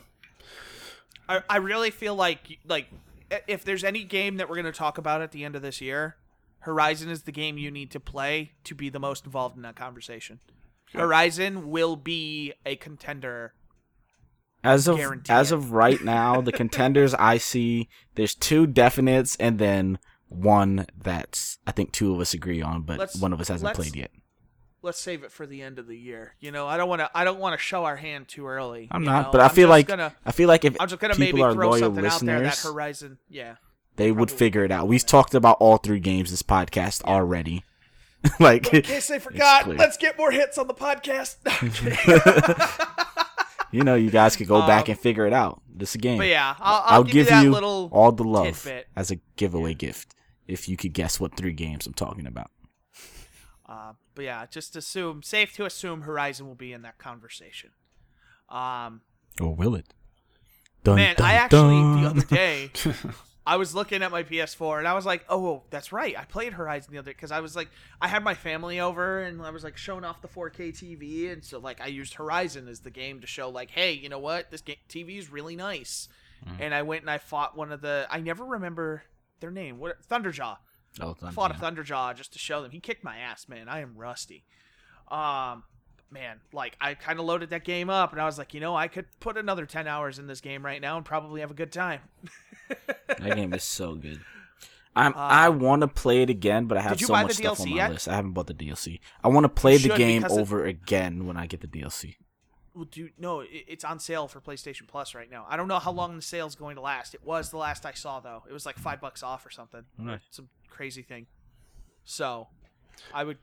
[1.30, 2.88] I, I really feel like like
[3.48, 6.16] if there's any game that we're gonna talk about at the end of this year,
[6.60, 9.76] Horizon is the game you need to play to be the most involved in that
[9.76, 10.40] conversation.
[10.90, 11.00] Okay.
[11.00, 13.54] Horizon will be a contender.
[14.64, 19.60] As of Guarantee as of right now, the contenders I see, there's two definites and
[19.60, 23.50] then one that's I think two of us agree on, but Let's- one of us
[23.50, 24.12] hasn't played yet.
[24.84, 26.36] Let's save it for the end of the year.
[26.40, 27.10] You know, I don't want to.
[27.14, 28.88] I don't want to show our hand too early.
[28.92, 29.32] I'm not, know?
[29.32, 31.42] but I I'm feel like gonna, I feel like if I'm just gonna people maybe
[31.42, 33.18] are throw loyal something out there that listeners, Horizon.
[33.30, 33.56] Yeah.
[33.96, 34.88] they would figure it out.
[34.88, 37.64] We've talked about all three games this podcast already.
[38.40, 41.38] like In case they forgot, let's get more hits on the podcast.
[41.46, 42.88] No, I'm kidding.
[43.72, 45.62] you know, you guys could go back Um, and figure it out.
[45.74, 46.18] This game.
[46.18, 47.90] but yeah, I'll, I'll, give, give you little.
[47.92, 48.88] all the love tidbit.
[48.96, 50.14] as a giveaway gift
[50.48, 52.50] if you could guess what three games I'm talking about.
[53.68, 57.70] Uh, but yeah, just assume safe to assume Horizon will be in that conversation.
[58.50, 59.02] Um,
[59.40, 59.94] Or will it?
[60.84, 62.02] Dun, man, dun, I actually dun.
[62.02, 62.72] the other day
[63.46, 66.54] I was looking at my PS4 and I was like, oh, that's right, I played
[66.54, 67.70] Horizon the other day because I was like,
[68.02, 71.46] I had my family over and I was like showing off the 4K TV and
[71.46, 74.50] so like I used Horizon as the game to show like, hey, you know what,
[74.50, 76.10] this game TV is really nice.
[76.44, 76.64] Mm-hmm.
[76.64, 79.04] And I went and I fought one of the I never remember
[79.42, 79.78] their name.
[79.78, 80.58] What Thunderjaw.
[81.02, 81.54] Oh, Thunder, fought a.
[81.54, 82.72] Thunderjaw just to show them.
[82.72, 83.68] He kicked my ass, man.
[83.70, 84.44] I am rusty.
[85.10, 85.64] Um,
[86.12, 88.76] man, like I kind of loaded that game up, and I was like, you know,
[88.76, 91.56] I could put another ten hours in this game right now and probably have a
[91.56, 92.02] good time.
[93.20, 94.20] That game is so good.
[94.96, 97.70] I'm, I want to play it again, but I have Uh, so much stuff on
[97.70, 97.92] my yet?
[97.92, 98.08] list.
[98.10, 99.00] I haven't bought the DLC.
[99.24, 102.16] I want to play the game it- over again when I get the DLC.
[102.78, 105.48] Well, dude, no, it, it's on sale for PlayStation Plus right now.
[105.50, 107.16] I don't know how long the sale's going to last.
[107.16, 108.44] It was the last I saw though.
[108.48, 109.82] It was like five bucks off or something.
[109.98, 110.22] Nice.
[110.30, 111.26] Some crazy thing.
[112.06, 112.48] So,
[113.12, 113.40] I would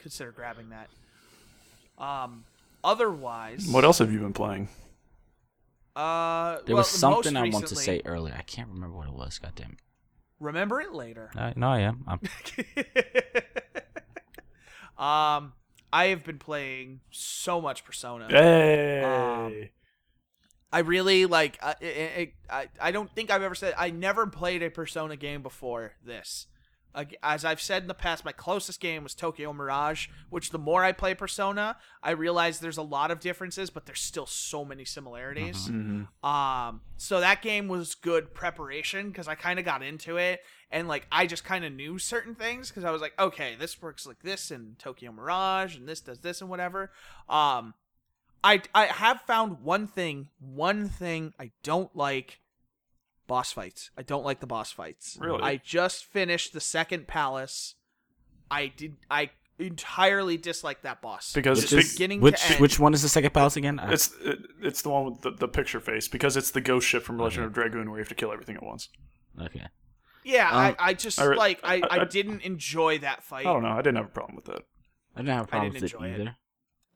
[0.00, 0.90] consider grabbing that.
[2.02, 2.44] Um,
[2.82, 4.68] otherwise, What else have you been playing?
[5.94, 8.34] Uh, There well, was something most I want to say earlier.
[8.36, 9.38] I can't remember what it was.
[9.38, 9.78] God damn it.
[10.40, 11.30] Remember it later.
[11.36, 12.04] Uh, no, I am.
[12.06, 12.20] I'm,
[15.04, 15.52] um,
[15.92, 18.26] I have been playing so much Persona.
[18.28, 19.02] Hey.
[19.02, 19.68] Um,
[20.72, 21.58] I really like.
[21.62, 25.42] I, I, I, I don't think I've ever said I never played a Persona game
[25.42, 26.46] before this.
[27.22, 30.08] As I've said in the past, my closest game was Tokyo Mirage.
[30.30, 34.00] Which the more I play Persona, I realize there's a lot of differences, but there's
[34.00, 35.68] still so many similarities.
[36.22, 40.88] Um, so that game was good preparation because I kind of got into it and
[40.88, 44.06] like I just kind of knew certain things because I was like, okay, this works
[44.06, 46.90] like this in Tokyo Mirage and this does this and whatever.
[47.28, 47.74] Um,
[48.44, 52.40] I I have found one thing, one thing I don't like
[53.28, 53.90] boss fights.
[53.96, 55.16] I don't like the boss fights.
[55.20, 55.40] Really?
[55.42, 57.76] I just finished the second palace.
[58.50, 61.32] I did I entirely dislike that boss.
[61.32, 62.60] because which, it's, is, beginning to which, end.
[62.60, 63.80] which one is the second palace again?
[63.84, 67.02] It's it, it's the one with the, the picture face because it's the ghost ship
[67.04, 68.88] from Legend of Dragoon where you have to kill everything at once.
[69.40, 69.66] okay.
[70.24, 73.46] yeah, Um, I, I just I re- like I, I I- didn't enjoy that fight.
[73.46, 73.68] I don't know.
[73.70, 74.62] I didn't have a problem with that.
[75.14, 76.14] I didn't have a problem with it enjoy it.
[76.20, 76.36] either.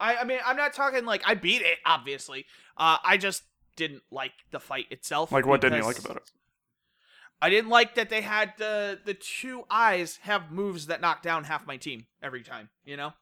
[0.00, 2.46] I, I mean, I'm not talking like I beat it, obviously.
[2.76, 3.42] Uh, I just
[3.76, 5.32] didn't like the fight itself.
[5.32, 6.30] Like, what didn't you like about it?
[7.40, 11.44] I didn't like that they had the the two eyes have moves that knock down
[11.44, 12.68] half my team every time.
[12.84, 13.12] You know,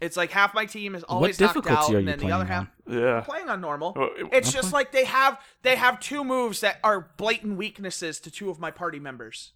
[0.00, 2.42] it's like half my team is always knocked out, are and then the playing other
[2.42, 2.48] on?
[2.48, 3.20] half Yeah.
[3.20, 3.92] playing on normal.
[3.94, 4.56] Well, it- It's Okay.
[4.58, 8.58] just like they have they have two moves that are blatant weaknesses to two of
[8.58, 9.52] my party members.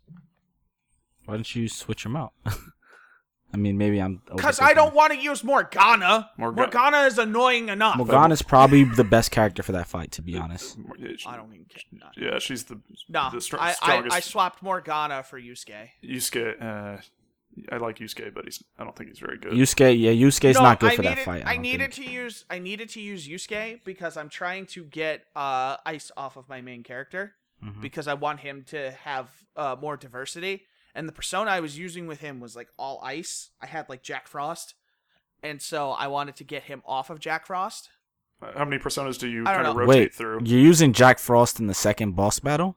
[1.25, 2.33] Why don't you switch them out?
[3.53, 4.21] I mean, maybe I'm.
[4.35, 6.31] Because I don't want to use Morgana.
[6.37, 7.97] Morga- Morgana is annoying enough.
[7.97, 10.77] Morgana's probably the best character for that fight, to be honest.
[11.27, 11.83] I don't even care.
[11.93, 14.17] No, Yeah, she's the no the str- I, I, strongest.
[14.17, 15.91] I swapped Morgana for Yusuke.
[16.03, 16.61] Yusuke.
[16.61, 17.01] Uh,
[17.71, 19.53] I like Yusuke, but he's I don't think he's very good.
[19.53, 21.47] Yusuke, yeah, Yusuke's no, not good I for needed, that fight.
[21.47, 22.09] I, don't needed think.
[22.09, 26.37] to use I needed to use Yusuke because I'm trying to get uh ice off
[26.37, 27.81] of my main character Mhm.
[27.81, 30.65] because I want him to have uh more diversity.
[30.95, 33.51] And the persona I was using with him was like all ice.
[33.61, 34.75] I had like Jack Frost.
[35.43, 37.91] And so I wanted to get him off of Jack Frost.
[38.43, 39.81] Uh, How many personas do you I don't kind of know.
[39.81, 40.41] rotate Wait, through?
[40.45, 42.77] you're using Jack Frost in the second boss battle?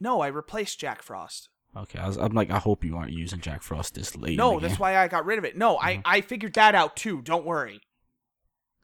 [0.00, 1.48] No, I replaced Jack Frost.
[1.76, 4.38] Okay, I was, I'm like, I hope you aren't using Jack Frost this late.
[4.38, 5.56] No, that's why I got rid of it.
[5.58, 6.00] No, Mm-hmm.
[6.04, 7.20] I I figured that out too.
[7.22, 7.80] Don't worry.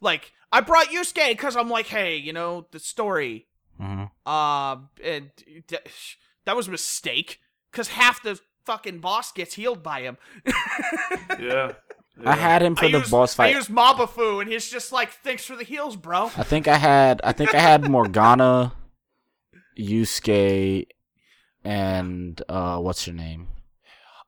[0.00, 3.46] Like I brought Yusuke because I'm like, hey, you know the story.
[3.80, 4.10] Mhm.
[4.26, 5.30] Um, and
[5.68, 7.40] th- that was a mistake
[7.72, 10.18] because half the fucking boss gets healed by him.
[11.40, 11.72] Yeah.
[12.24, 13.52] I had him for I the used, boss fight.
[13.54, 16.26] I used Mabufu, and he's just like, thanks for the heals, bro.
[16.36, 18.74] I think I had I think I had Morgana,
[19.80, 20.86] Yusuke,
[21.64, 23.48] and uh what's her name?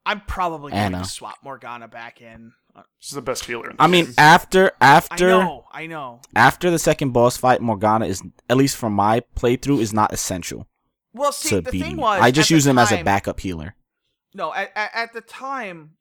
[0.06, 2.52] I'm probably going to swap Morgana back in.
[2.76, 3.70] Uh, She's the best healer.
[3.70, 4.14] In I the mean, game.
[4.18, 6.20] after I after know, I know.
[6.36, 10.66] after the second boss fight, Morgana is at least from my playthrough is not essential
[11.14, 12.02] Well, see, the thing me.
[12.02, 13.74] was, I just use him as a backup healer.
[14.34, 15.92] No, at, at, the time,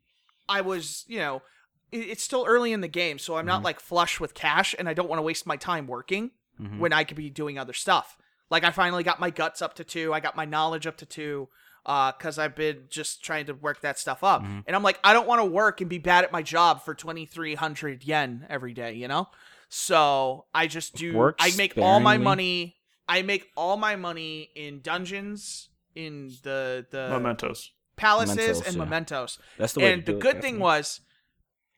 [0.50, 1.44] I was, you know,
[1.92, 3.66] it, it's still early in the game, so I'm not Mm-hmm.
[3.66, 6.80] like flush with cash, and I don't want to waste my time working Mhm.
[6.80, 8.18] when I could be doing other stuff.
[8.50, 11.06] Like I finally got my guts up to two, I got my knowledge up to
[11.06, 11.48] two,
[11.84, 14.60] because I've been just trying to work that stuff up, Mm-hmm.
[14.66, 16.96] and I'm like, I don't want to work and be bad at my job for
[16.96, 19.30] 2,300 yen every day, you know.
[19.70, 21.16] So I just do.
[21.16, 22.76] Work I make all my money.
[23.08, 27.72] I make all my money in dungeons, in the the Mementos.
[27.96, 28.84] palaces Mementos, and yeah.
[28.84, 29.40] mementos.
[29.58, 29.94] That's the way.
[29.94, 31.02] And to the do it, good thing was,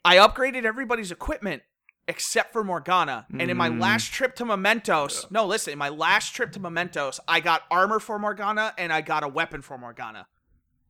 [0.04, 1.64] I upgraded everybody's equipment
[2.08, 3.26] except for Morgana.
[3.40, 3.82] And in my Mm.
[3.82, 8.00] last trip to Mementos, no, listen, in my last trip to Mementos, I got armor
[8.00, 10.28] for Morgana and I got a weapon for Morgana.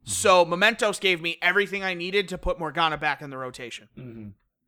[0.03, 0.09] Mm-hmm.
[0.11, 3.87] So Mementos gave me everything I needed to put Morgana back in the rotation.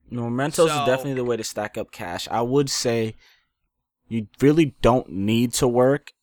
[0.09, 2.27] Mementos So- is definitely the way to stack up cash.
[2.31, 3.15] I would say
[4.07, 6.13] you really don't need to work,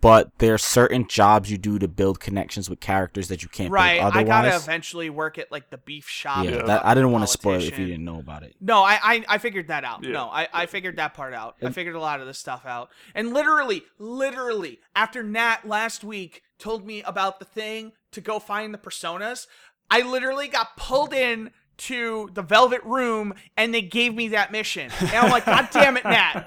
[0.00, 3.72] but there are certain jobs you do to build connections with characters that you can't
[3.72, 6.44] Right, build I gotta eventually work at like the beef shop.
[6.44, 8.54] yeah, that, I didn't want to spoil it if you didn't know about it.
[8.60, 10.04] No, I, I I figured that out.
[10.04, 10.12] Yeah.
[10.12, 11.56] No, I, I figured that part out.
[11.62, 12.90] I figured a lot of this stuff out.
[13.14, 18.72] And literally, literally, after Nat last week told me about the thing to go find
[18.72, 19.46] the personas,
[19.90, 24.90] I literally got pulled in to the Velvet Room and they gave me that mission.
[25.00, 26.44] And I'm like, God damn it, Nat.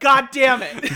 [0.00, 0.90] God damn it.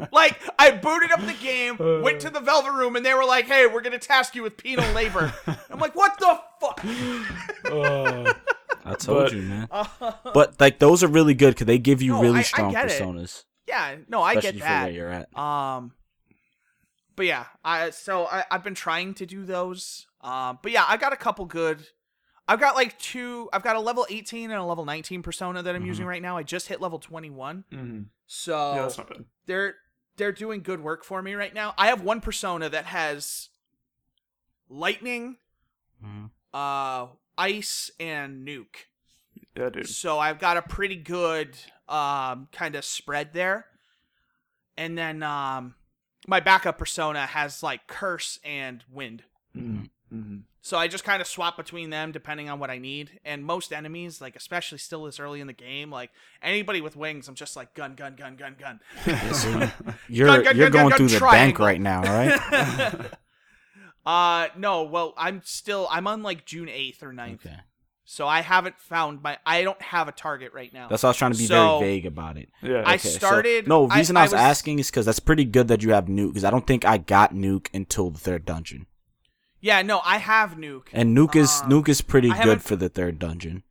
[0.12, 3.46] like, I booted up the game, went to the Velvet Room, and they were like,
[3.46, 5.32] hey, we're going to task you with penal labor.
[5.70, 6.84] I'm like, what the fuck?
[7.70, 8.32] Uh,
[8.84, 9.68] I told But- you, man.
[10.32, 12.90] But like those are really good because they give you No, really I strong get
[12.90, 13.00] it.
[13.02, 14.92] personas, yeah, no, I especially get for where that.
[14.94, 15.38] you're at.
[15.38, 15.92] Um,
[17.16, 20.06] but yeah, I so I, I've been trying to do those.
[20.22, 21.86] Um, but yeah, I got a couple good.
[22.48, 23.48] I've got like two.
[23.52, 26.36] I've got a level 18 and a level 19 persona that I'm using right now.
[26.38, 28.06] I just hit level 21, mhm.
[28.26, 29.24] so Yeah, that's not bad.
[29.46, 29.74] they're
[30.16, 31.74] they're doing good work for me right now.
[31.78, 33.50] I have one persona that has
[34.68, 35.36] lightning,
[36.04, 36.30] Mhm.
[36.54, 38.86] uh, ice, and nuke.
[39.54, 39.88] Yeah, dude.
[39.88, 41.56] So I've got a pretty good
[41.88, 43.66] um, kind of spread there.
[44.76, 45.74] And then um,
[46.26, 49.24] my backup persona has like curse and wind.
[49.56, 49.88] Mhm.
[50.60, 53.20] So I just kind of swap between them depending on what I need.
[53.24, 56.10] And most enemies, like especially still this early in the game, like
[56.42, 58.80] anybody with wings, I'm just like gun, gun, gun, gun, gun.
[59.06, 59.70] Yeah,
[60.08, 63.10] you- you're Gun, gun, you're gun, going gun, through the bank right now, right?
[64.06, 67.34] uh no, well I'm still I'm on like June 8th or 9th.
[67.46, 67.56] okay,
[68.04, 70.88] So I haven't found my I don't have a target right now.
[70.88, 72.48] that's why I was trying to be So- very vague about it.
[72.62, 72.82] Yeah.
[72.86, 75.20] I Okay, so- started- no, I- reason I, I was, was- asking is because that's
[75.20, 76.30] pretty good that you have nuke.
[76.30, 78.86] Because I don't think I got nuke until the third dungeon,
[79.60, 80.88] yeah, no, I have nuke.
[80.92, 83.62] and nuke is Um, nuke is pretty I good for the third dungeon.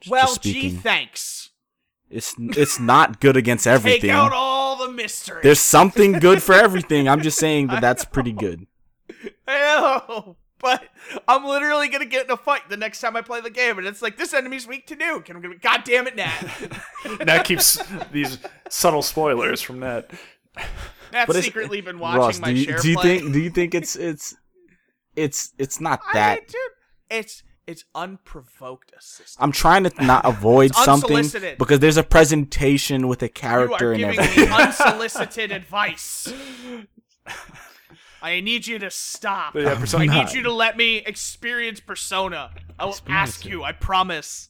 [0.00, 1.50] Just- well, just gee, thanks.
[2.10, 4.00] it's it's not good against everything.
[4.02, 5.40] Take out all the mystery.
[5.42, 7.08] There's something good for everything.
[7.08, 8.66] I'm just saying that that's pretty good.
[9.46, 10.84] I know, but
[11.28, 13.86] I'm literally gonna get in a fight the next time I play the game, and
[13.86, 16.40] it's like this enemy's weak to nuke, and I'm gonna be, God damn it, Nat.
[17.20, 18.38] that keeps these
[18.70, 20.10] subtle spoilers from that.
[21.12, 23.18] Nat's But secretly been watching Ross, my do you, share do you play.
[23.18, 24.34] think do you think it's it's
[25.20, 26.32] it's it's not that.
[26.32, 29.36] I that mean, dude, it's it's unprovoked assistance.
[29.38, 31.24] I'm trying to not avoid something
[31.58, 34.50] because there's a presentation with a you character are and giving everything.
[34.50, 36.32] me unsolicited advice.
[38.22, 39.54] I need you to stop.
[39.54, 42.50] Yeah, I need you to let me experience Persona.
[42.78, 43.50] I will Experience ask it.
[43.50, 43.62] you.
[43.62, 44.49] I promise.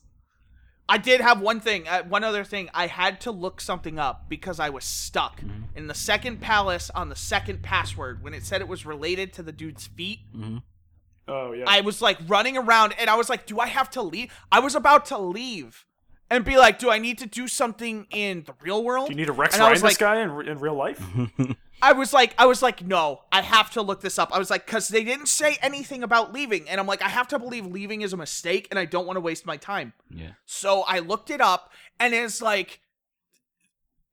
[0.90, 2.68] I did have one thing, uh, one other thing.
[2.74, 5.78] I had to look something up because I was stuck Mm-hmm.
[5.78, 9.42] in the second palace on the second password when it said it was related to
[9.42, 10.18] the dude's feet.
[11.28, 11.64] Oh yeah.
[11.66, 14.32] I was like running around and I was like, do I have to leave?
[14.50, 15.86] I was about to leave
[16.28, 19.06] and be like, do I need to do something in the real world?
[19.06, 21.00] Do you need to Rex Ryan was this guy in, in real life?
[21.82, 24.30] I was like, I was like, no, I have to look this up.
[24.34, 27.28] I was like, because they didn't say anything about leaving, and I'm like, I have
[27.28, 29.92] to believe leaving is a mistake, and I don't want to waste my time.
[30.10, 30.32] Yeah.
[30.46, 32.80] So I looked it up, and it's like,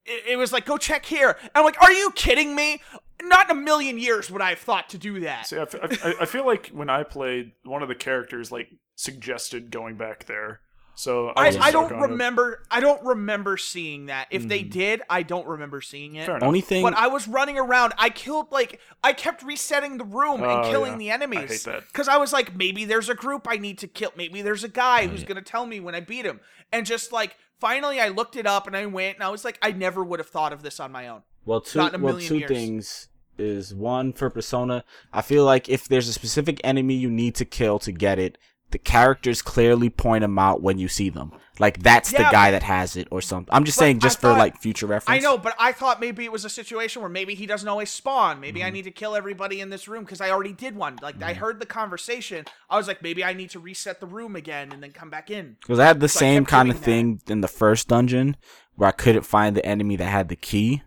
[0.05, 1.37] it, it was like, go check here.
[1.41, 2.81] And I'm like, are you kidding me?
[3.21, 5.47] Not in a million years would I have thought to do that.
[5.47, 5.75] See, I, f-
[6.05, 10.25] I- I feel like when I played, one of the characters like suggested going back
[10.25, 10.61] there.
[10.97, 12.09] So I, I, I don't on oh, it.
[12.09, 12.63] remember.
[12.71, 14.27] I don't remember seeing that.
[14.31, 14.69] If they hmm.
[14.69, 16.25] did, I don't remember seeing it.
[16.25, 16.43] Fair.
[16.43, 17.93] Only thing But I was running around.
[17.99, 20.97] I killed like I kept resetting the room and Oh, killing yeah.
[20.97, 21.37] the enemies.
[21.37, 21.87] I hate that.
[21.87, 24.11] Because I was like, maybe there's a group I need to kill.
[24.17, 26.39] Maybe there's a guy Oh, who's gonna tell me when I beat him.
[26.71, 29.59] And just like finally, I looked it up and I went and I was like,
[29.61, 31.21] I never would have thought of this on my own.
[31.45, 32.49] Well, two Not in a well million two years.
[32.49, 33.07] things
[33.37, 34.83] is one for Persona.
[35.13, 38.39] I feel like if there's a specific enemy you need to kill to get it,
[38.71, 41.31] the characters clearly point them out when you see them.
[41.59, 43.53] Like that's the Yeah, guy that has it or something.
[43.53, 45.07] I'm just saying, just for like future reference.
[45.07, 47.89] I know, but I thought maybe it was a situation where maybe he doesn't always
[47.89, 48.39] spawn.
[48.39, 48.67] Maybe Mm-hmm.
[48.67, 50.97] I need to kill everybody in this room because I already did one.
[51.01, 52.45] Like I heard the conversation.
[52.69, 55.31] I was like, maybe I need to reset the room again and then come back
[55.31, 55.57] in.
[55.61, 58.37] because I had the So same kind of thing in the first dungeon
[58.75, 60.83] where I couldn't find the enemy that had the key.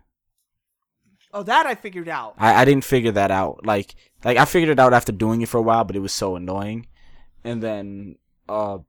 [1.33, 2.35] Oh, that I figured out.
[2.37, 3.65] I, I didn't figure that out.
[3.65, 6.13] Like like I figured it out after doing it for a while, but it was
[6.13, 6.87] so annoying.
[7.43, 8.15] And then
[8.49, 8.79] uh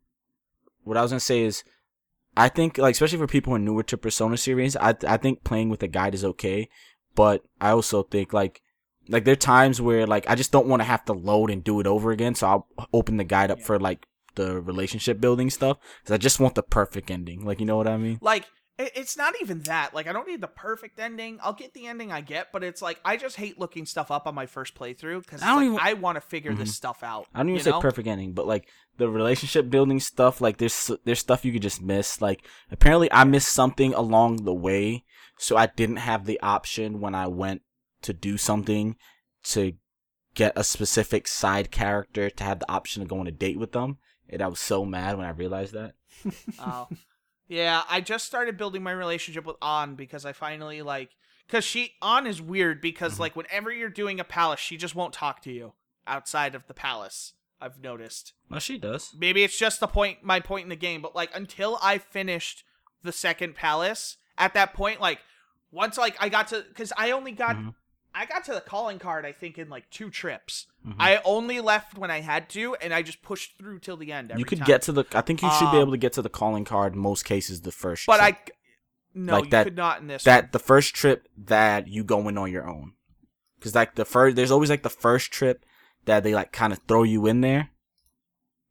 [0.84, 1.64] what I was gonna say is
[2.36, 5.44] I think like especially for people who are newer to Persona series, I I think
[5.44, 6.68] playing with a guide is okay.
[7.14, 8.62] But I also think like
[9.08, 11.62] like there are times where like I just don't want to have to load and
[11.62, 15.50] do it over again, so I'll open the guide up for like the relationship building
[15.50, 17.44] stuff because I just want the perfect ending.
[17.44, 18.18] Like you know what I mean?
[18.22, 18.46] Like
[18.78, 19.94] it's not even that.
[19.94, 21.38] Like I don't need the perfect ending.
[21.42, 24.26] I'll get the ending I get, but it's like I just hate looking stuff up
[24.26, 26.58] on my first playthrough because I don't like, even- I want to figure Mhm.
[26.58, 27.26] this stuff out.
[27.34, 27.80] I don't even say know?
[27.80, 31.82] perfect ending, but like the relationship building stuff, like there's there's stuff you could just
[31.82, 32.20] miss.
[32.20, 35.04] Like apparently I missed something along the way,
[35.38, 37.62] so I didn't have the option when I went
[38.02, 38.96] to do something
[39.44, 39.74] to
[40.34, 43.72] get a specific side character to have the option of going on a date with
[43.72, 43.98] them.
[44.30, 45.92] And I was so mad when I realized that.
[46.58, 46.88] Oh.
[47.52, 51.10] Yeah, I just started building my relationship with Ann because I finally like
[51.46, 53.20] because she Ann is weird because Mm-hmm.
[53.22, 55.74] like whenever you're doing a palace, she just won't talk to you
[56.06, 57.34] outside of the palace.
[57.60, 58.32] I've noticed.
[58.50, 59.14] No, she does.
[59.18, 62.64] Maybe it's just the point my point in the game, but like until I finished
[63.02, 65.18] the second palace, at that point, like
[65.70, 67.74] once like I got to because I only got Mhm.
[68.14, 70.66] I got to the calling card I think in like two trips.
[70.86, 70.96] Mhm.
[70.98, 74.30] I only left when I had to, and I just pushed through till the end.
[74.30, 74.66] Every you could time.
[74.66, 75.04] get to the.
[75.14, 77.62] I think you should be Um, able to get to the calling card most cases
[77.62, 78.06] the first.
[78.06, 78.36] but trip.
[78.48, 78.52] I
[79.14, 80.24] no, Like you that- could not in this.
[80.24, 80.48] that one.
[80.52, 82.94] the first trip that you go in on your own,
[83.58, 85.64] because like the first, there's always like the first trip
[86.06, 87.70] that they like kind of throw you in there,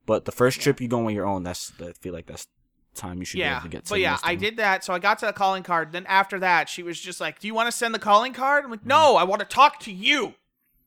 [0.05, 1.43] but the first trip you go on your own.
[1.43, 2.47] That's I feel like that's
[2.95, 4.83] time you should be yeah, able to get but yeah, I did that.
[4.83, 5.91] So I got to the calling card.
[5.91, 8.65] Then after that, she was just like, "Do you want to send the calling card?"
[8.65, 8.89] I'm like, Mm-hmm.
[8.89, 10.35] "No, I want to talk to you."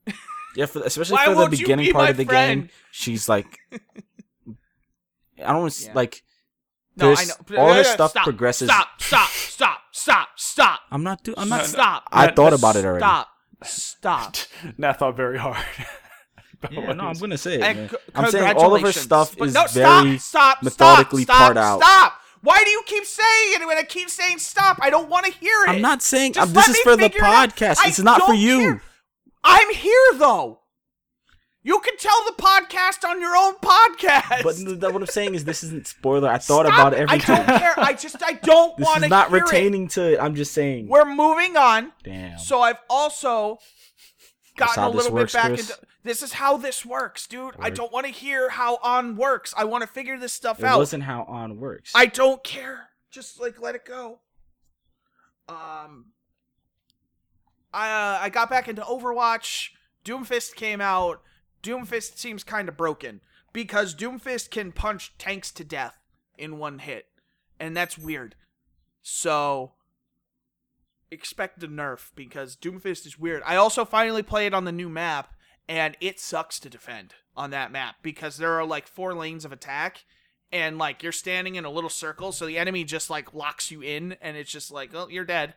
[0.57, 2.61] Yeah, for, especially Why for the beginning be part of the friend?
[2.63, 5.93] game, she's like, I don't want to Yeah.
[5.95, 6.23] like.
[6.97, 7.59] No, I know.
[7.59, 8.69] All her stuff stop, progresses.
[8.69, 8.87] Stop!
[9.01, 9.29] Stop!
[9.31, 9.81] Stop!
[9.91, 10.29] Stop!
[10.37, 10.81] Stop!
[10.93, 11.37] I'm not doing.
[11.39, 11.67] I'm not.
[11.67, 12.05] Stop!
[12.13, 13.01] I thought about it already.
[13.01, 13.29] Stop!
[13.65, 14.37] Stop!
[14.79, 15.57] Nat thought very hard.
[16.71, 17.61] Yeah, no, I'm gonna say it.
[17.61, 17.89] man.
[17.89, 21.57] C- I'm saying all of her stuff is no, very stop, stop, methodically stop, part
[21.57, 21.81] out.
[21.81, 22.15] Stop!
[22.43, 24.79] Why do you keep saying it when I keep saying stop?
[24.83, 25.71] I don't want to hear it.
[25.71, 27.49] I'm not saying Just um, this let is me for the figure it out.
[27.57, 27.79] podcast.
[27.83, 28.59] I It's not for don't you.
[28.61, 28.83] care.
[29.43, 30.61] I'm here though.
[31.67, 34.43] You can tell the podcast on your own podcast.
[34.43, 36.29] But th- that- what I'm saying is this isn't spoiler.
[36.29, 36.97] I thought Stop about it.
[36.97, 37.75] it every I don't care.
[37.79, 39.41] I just I don't This want is to not hear it.
[39.41, 40.19] This is not retaining to it.
[40.21, 40.89] I'm just saying.
[40.89, 41.93] We're moving on.
[42.03, 42.39] Damn.
[42.39, 43.59] So I've also
[44.59, 45.71] gotten how a this little works, bit back Chris?
[45.71, 45.81] into.
[46.05, 47.55] This is how this works, dude.
[47.59, 49.55] I don't want to hear how on works.
[49.57, 50.79] I want to figure this stuff it out.
[50.79, 51.93] wasn't how on works.
[51.95, 52.91] I don't care.
[53.11, 54.21] Just like let it go.
[55.49, 56.13] Um,
[57.73, 59.71] I uh, I got back into Overwatch.
[60.05, 61.23] Doomfist came out.
[61.63, 63.23] Doomfist seems kind of broken
[63.55, 65.97] because Doomfist can punch tanks to death
[66.37, 67.07] in one hit,
[67.59, 68.35] and that's weird.
[69.01, 69.73] So
[71.11, 73.43] expect a nerf because Doomfist is weird.
[73.47, 75.33] I also finally played it on the new map,
[75.69, 79.53] and it sucks to defend on that map because there are like four lanes of
[79.53, 80.05] attack,
[80.53, 83.83] and like you're standing in a little circle, so the enemy just like locks you
[83.83, 85.55] in, and it's just like, oh, you're dead.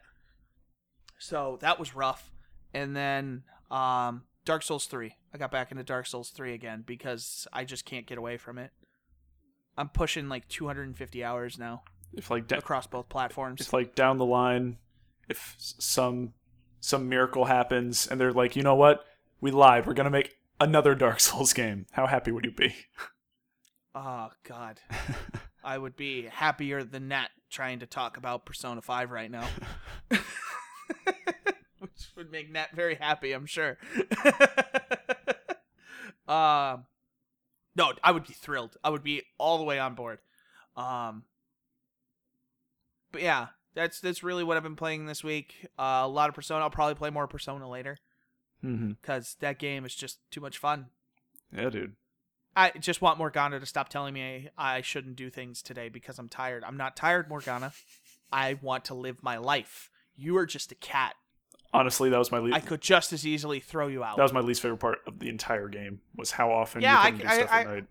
[1.20, 2.32] So that was rough.
[2.74, 5.16] And then um, Dark Souls 3.
[5.34, 8.58] I got back into Dark Souls 3 again because I just can't get away from
[8.58, 8.72] it.
[9.78, 11.84] I'm pushing like 250 hours now
[12.14, 13.62] if like da- across both platforms.
[13.62, 14.78] if like down the line,
[15.30, 16.34] if some
[16.80, 19.04] some miracle happens and they're like, you know what,
[19.42, 21.86] we lied, we're gonna make another Dark Souls game.
[21.92, 22.76] How happy would you be?
[23.94, 24.80] Oh God,
[25.64, 29.48] I would be happier than Nat trying to talk about Persona Five right now,
[31.80, 33.78] which would make Nat very happy, I'm sure.
[36.28, 36.86] um,
[37.76, 38.78] no, I would be thrilled.
[38.84, 40.20] I would be all the way on board.
[40.76, 41.24] Um,
[43.12, 45.68] but yeah, that's that's really what I've been playing this week.
[45.78, 46.64] Uh, a lot of Persona.
[46.64, 47.98] I'll probably play more Persona later
[48.64, 48.92] mm-hmm.
[49.02, 50.88] because that game is just too much fun.
[51.56, 51.96] Yeah, dude.
[52.56, 56.28] I just want Morgana to stop telling me I shouldn't do things today because I'm
[56.28, 56.64] tired.
[56.64, 57.72] I'm not tired, Morgana.
[58.32, 59.90] I want to live my life.
[60.16, 61.14] You are just a cat.
[61.74, 62.56] Honestly, that was my least.
[62.56, 64.18] I could just as easily throw you out.
[64.18, 66.02] That was my least favorite part of the entire game.
[66.16, 67.86] Was how often Yeah, I- you couldn't I- do stuff I- at night.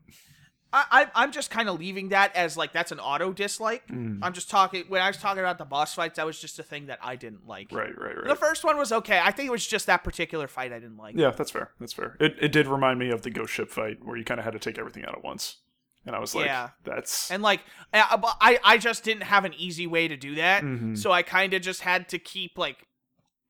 [0.73, 3.87] I, I, I'm just kind of leaving that as like that's an auto dislike.
[3.89, 4.19] Mm.
[4.23, 6.17] I'm just talking when I was talking about the boss fights.
[6.17, 7.69] That was just a thing that I didn't like.
[7.73, 8.27] Right, right, right.
[8.29, 9.21] The first one was okay.
[9.23, 11.15] I think it was just that particular fight I didn't like.
[11.17, 11.71] Yeah, that's fair.
[11.81, 12.17] That's fair.
[12.21, 14.53] It it did remind me of the ghost ship fight where you kind of had
[14.55, 15.59] to take everything out at once,
[16.05, 16.71] and I was like, Yeah.
[16.85, 17.61] that's And like
[17.95, 20.63] I, I just didn't have an easy way to do that.
[20.65, 20.99] Mhm.
[20.99, 22.87] So I kind of just had to keep like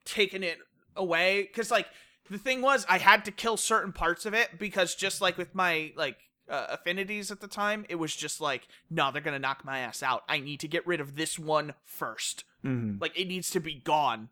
[0.05, 0.59] taking it
[0.95, 1.87] away cuz like
[2.31, 5.55] the thing was I had to kill certain parts of it because just like with
[5.55, 6.17] my like
[6.49, 9.78] uh, affinities at the time, it was just like no, they're going to knock my
[9.80, 10.22] ass out.
[10.28, 12.44] I need to get rid of this one first.
[12.64, 13.01] Mhm.
[13.01, 14.28] Like it needs to be gone.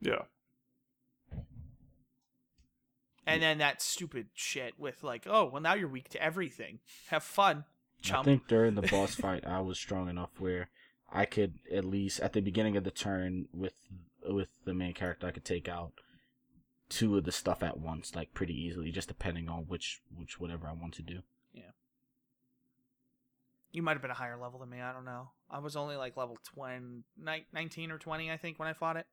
[0.00, 0.22] yeah.
[3.26, 6.80] And then that stupid shit with like, oh, well now you're weak to everything.
[7.08, 7.64] Have fun,
[8.12, 10.68] I think during the boss fight, I was strong enough where
[11.10, 13.74] I could at least at the beginning of the turn with
[14.26, 15.92] with the main character, I could take out
[16.90, 20.66] two of the stuff at once, like pretty easily, just depending on which which whatever
[20.68, 21.20] I want to do.
[23.74, 24.80] You might have been a higher level than me.
[24.80, 25.30] I don't know.
[25.50, 27.02] I was only like level 20,
[27.52, 29.06] 19 or 20, I think, when I fought it.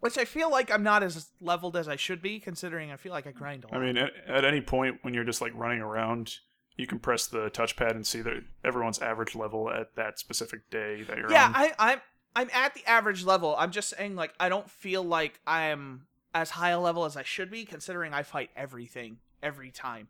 [0.00, 3.12] Which I feel like I'm not as leveled as I should be, considering I feel
[3.12, 3.76] like I grind a lot.
[3.76, 6.38] I mean, at, at any point when you're just like running around,
[6.76, 11.02] you can press the touchpad and see that everyone's average level at that specific day
[11.02, 11.54] that you're yeah, on.
[11.54, 12.00] I, I'm
[12.34, 13.54] I'm at the average level.
[13.58, 17.22] I'm just saying, like, I don't feel like I'm as high a level as I
[17.22, 20.08] should be, considering I fight everything every time.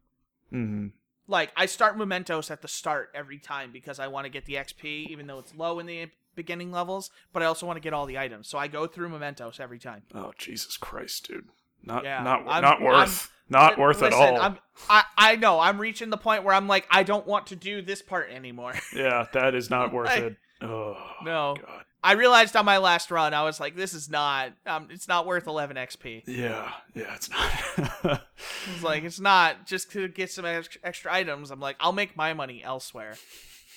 [0.53, 0.89] mm-hmm.
[1.29, 4.55] Like, I start Mementos at the start every time because I want to get the
[4.55, 7.93] XP, even though it's low in the beginning levels, but I also want to get
[7.93, 8.47] all the items.
[8.49, 10.03] So I go through Mementos every time.
[10.15, 11.47] Oh Jesus Christ, dude!
[11.83, 14.41] not Yeah, not I'm- not worth not Li- worth at all.
[14.41, 14.59] I'm,
[14.91, 17.81] I I know I'm reaching the point where I'm like I don't want to do
[17.81, 18.75] this part anymore.
[18.95, 20.37] Yeah, that is not worth Like, it.
[20.63, 21.85] Oh no, god.
[22.07, 25.27] I realized on my last run I was like, this is not um, it's not
[25.27, 26.23] worth 11 XP.
[26.27, 28.23] Yeah, yeah, it's not.
[28.73, 31.51] It's like it's not just to get some ex- extra items.
[31.51, 33.15] I'm like, I'll make my money elsewhere.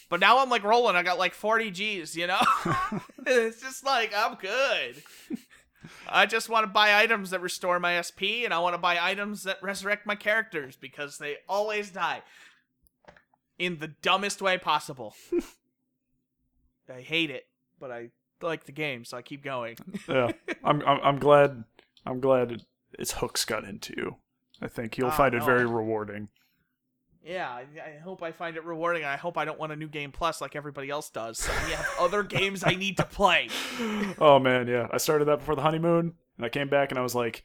[0.09, 0.95] But now I'm like rolling.
[0.95, 2.15] I got like 40 G's.
[2.15, 2.39] You know,
[3.25, 5.01] it's just like I'm good.
[6.07, 8.99] I just want to buy items that restore my SP, and I want to buy
[8.99, 12.21] items that resurrect my characters because they always die
[13.57, 15.15] in the dumbest way possible.
[16.93, 17.47] I hate it,
[17.79, 18.09] but I
[18.41, 19.77] like the game, so I keep going.
[20.07, 20.31] yeah,
[20.63, 21.63] I'm, I'm I'm glad
[22.05, 22.61] I'm glad it,
[22.97, 24.15] its hooks got into you.
[24.61, 25.45] I think you'll Ah, find it no.
[25.45, 26.29] very rewarding.
[27.23, 27.61] Yeah, I,
[27.95, 29.03] I hope I find it rewarding.
[29.03, 31.37] I hope I don't want a new game plus like everybody else does.
[31.39, 33.49] So we have other games I need to play.
[34.17, 34.87] Oh man, yeah.
[34.91, 37.43] I started that before the honeymoon, and I came back and I was like,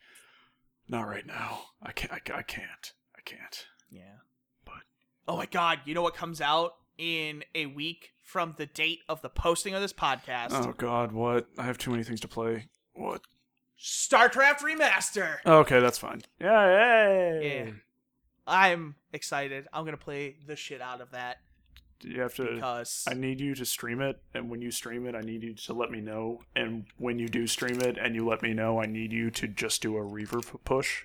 [0.89, 1.61] not right now.
[1.83, 2.13] I can't.
[2.13, 2.93] I, I can't.
[3.17, 3.67] I can't.
[3.91, 4.19] Yeah.
[4.65, 4.75] But-
[5.29, 9.23] oh my god, you know what comes out in a week from the date of
[9.23, 10.49] the posting of this podcast?
[10.53, 11.47] Oh god, what?
[11.57, 12.67] I have too many things to play.
[12.95, 13.21] What?
[13.79, 15.37] StarCraft Remaster.
[15.47, 16.23] Okay, that's fine.
[16.41, 17.41] Yeah.
[17.41, 17.71] Yeah.
[18.47, 19.67] I'm excited.
[19.73, 21.39] I'm gonna play the shit out of that
[22.01, 22.55] Do You have to.
[22.55, 25.55] because I need you to stream it, and when you stream it, I need you
[25.55, 26.41] to let me know.
[26.55, 29.49] And when you do stream it, and you let me know, I need you to
[29.49, 31.05] just do a Reaver push.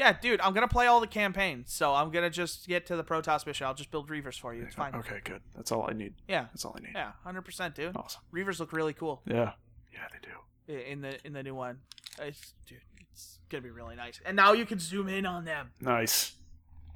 [0.00, 1.72] Yeah, dude, I'm gonna play all the campaigns.
[1.74, 3.66] So I'm gonna just get to the Protoss mission.
[3.66, 4.62] I'll just build Reavers for you.
[4.62, 4.94] It's fine.
[4.94, 5.42] Okay, good.
[5.54, 6.14] That's all I need.
[6.26, 6.92] Yeah, That's all I need.
[6.94, 7.94] yeah, hundred percent, dude.
[7.94, 8.22] Awesome.
[8.34, 9.20] Reavers look really cool.
[9.26, 9.52] Yeah.
[9.92, 10.80] Yeah, they do.
[10.90, 11.80] in the in the new one.
[12.18, 12.78] It's, dude,
[13.12, 14.20] it's gonna be really nice.
[14.24, 15.70] And now you can zoom in on them.
[15.82, 16.32] Nice.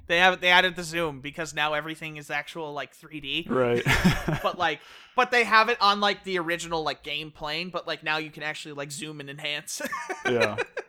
[0.07, 3.47] They have they added the zoom because now everything is actual like 3D.
[3.49, 3.83] Right.
[4.43, 4.79] But like,
[5.15, 7.69] but they have it on like the original like game plane.
[7.69, 9.81] But like now you can actually like zoom and enhance
[10.25, 10.55] yeah.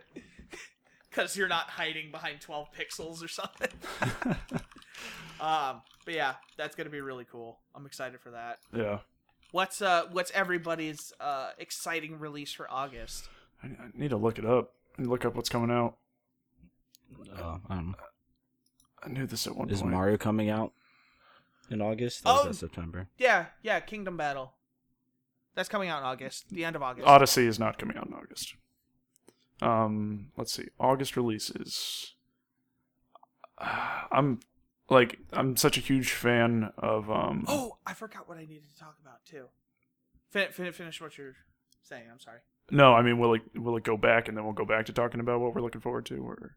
[1.17, 3.69] because you're not hiding behind 12 pixels or something.
[5.41, 7.57] um, but yeah, that's gonna be really cool.
[7.75, 8.59] I'm excited for that.
[8.73, 8.99] Yeah.
[9.51, 13.29] What's uh what's everybody's uh exciting release for August?
[13.63, 14.73] I, I need to look it up.
[14.97, 15.97] I need to look up what's coming out.
[17.35, 17.95] Uh, I don't know.
[19.03, 19.71] I knew this at one point.
[19.71, 19.93] Is point.
[19.93, 20.73] Mario coming out
[21.69, 22.25] in August?
[22.25, 22.47] Or Oh.
[22.47, 23.07] that September?
[23.17, 24.53] Yeah, yeah, Kingdom Battle.
[25.55, 27.07] That's coming out in August, the end of August.
[27.07, 28.55] Odyssey is not coming out in August.
[29.61, 30.67] Um, let's see.
[30.79, 32.13] August releases.
[34.11, 34.39] I'm
[34.89, 38.79] like I'm such a huge fan of um Oh, I forgot what I needed to
[38.79, 39.45] talk about too.
[40.29, 41.35] Fin- fin- finish what you're
[41.81, 42.03] saying.
[42.11, 42.39] I'm sorry.
[42.69, 44.93] No, I mean will it will it go back and then we'll go back to
[44.93, 46.55] talking about what we're looking forward to or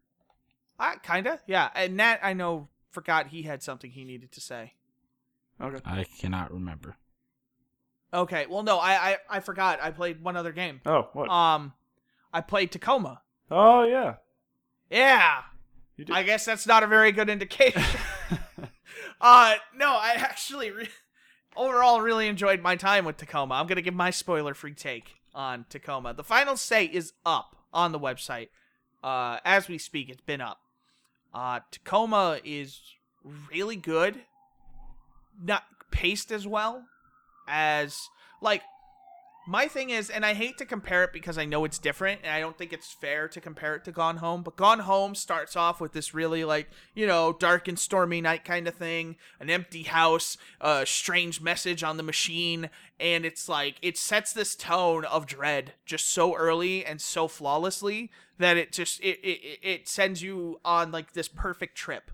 [0.79, 1.69] I kinda, yeah.
[1.75, 4.73] And Nat, I know, forgot he had something he needed to say.
[5.61, 5.77] Okay.
[5.85, 6.95] I cannot remember.
[8.13, 9.79] Okay, well, no, I, I, I forgot.
[9.81, 10.81] I played one other game.
[10.85, 11.29] Oh, what?
[11.29, 11.73] Um,
[12.33, 13.21] I played Tacoma.
[13.49, 14.15] oh yeah.
[14.89, 15.41] Yeah.
[16.11, 17.83] I guess that's not a very good indication.
[19.21, 20.89] uh, no, I actually re-
[21.55, 23.55] overall really enjoyed my time with Tacoma.
[23.55, 26.13] I'm gonna give my spoiler-free take on Tacoma.
[26.13, 28.49] The final say is up on the website.
[29.03, 30.59] Uh, as we speak, it's been up.
[31.33, 32.79] Uh, Tacoma is
[33.51, 34.21] really good.
[35.41, 36.85] Not paced as well
[37.47, 37.97] as
[38.41, 38.61] like
[39.51, 42.31] my thing is, and I hate to compare it because I know it's different, and
[42.31, 44.43] I don't think it's fair to compare it to Gone Home.
[44.43, 48.45] But Gone Home starts off with this really like you know dark and stormy night
[48.45, 53.75] kind of thing, an empty house, a strange message on the machine, and it's like
[53.81, 59.01] it sets this tone of dread just so early and so flawlessly that it just
[59.01, 62.09] it it, it sends you on like this perfect trip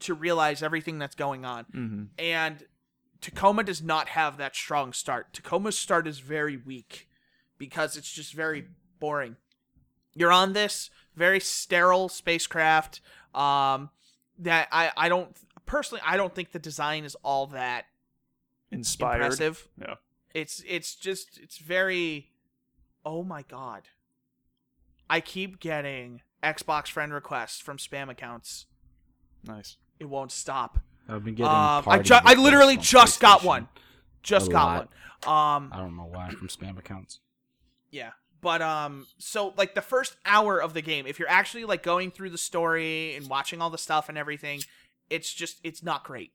[0.00, 2.02] to realize everything that's going on mm-hmm.
[2.18, 2.64] and
[3.20, 5.32] Tacoma does not have that strong start.
[5.32, 7.08] Tacoma's start is very weak
[7.58, 8.66] because it's just very
[9.00, 9.36] boring.
[10.14, 13.00] You're on this very sterile spacecraft
[13.34, 13.90] um
[14.38, 15.36] that I I don't
[15.66, 17.86] personally I don't think the design is all that
[18.70, 19.22] Inspired.
[19.22, 19.68] impressive.
[19.80, 19.94] Yeah.
[20.34, 22.30] It's it's just it's very
[23.04, 23.84] oh my god.
[25.08, 28.66] I keep getting Xbox friend requests from spam accounts.
[29.44, 29.76] Nice.
[29.98, 30.78] It won't stop.
[31.08, 31.50] I've been getting.
[31.52, 33.68] Um, I ju- I literally just got one.
[34.22, 34.76] Just A got lot.
[34.78, 34.86] one.
[35.66, 37.20] Um I don't know why from spam accounts.
[37.90, 38.10] Yeah.
[38.40, 42.10] But um so like the first hour of the game, if you're actually like going
[42.10, 44.60] through the story and watching all the stuff and everything,
[45.10, 46.32] it's just it's not great.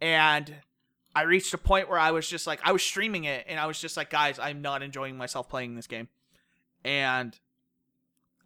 [0.00, 0.54] And
[1.14, 3.66] I reached a point where I was just like I was streaming it and I
[3.66, 6.08] was just like guys, I'm not enjoying myself playing this game.
[6.84, 7.36] And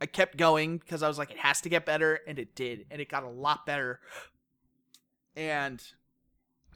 [0.00, 2.86] I kept going because I was like it has to get better and it did
[2.90, 4.00] and it got a lot better.
[5.36, 5.82] And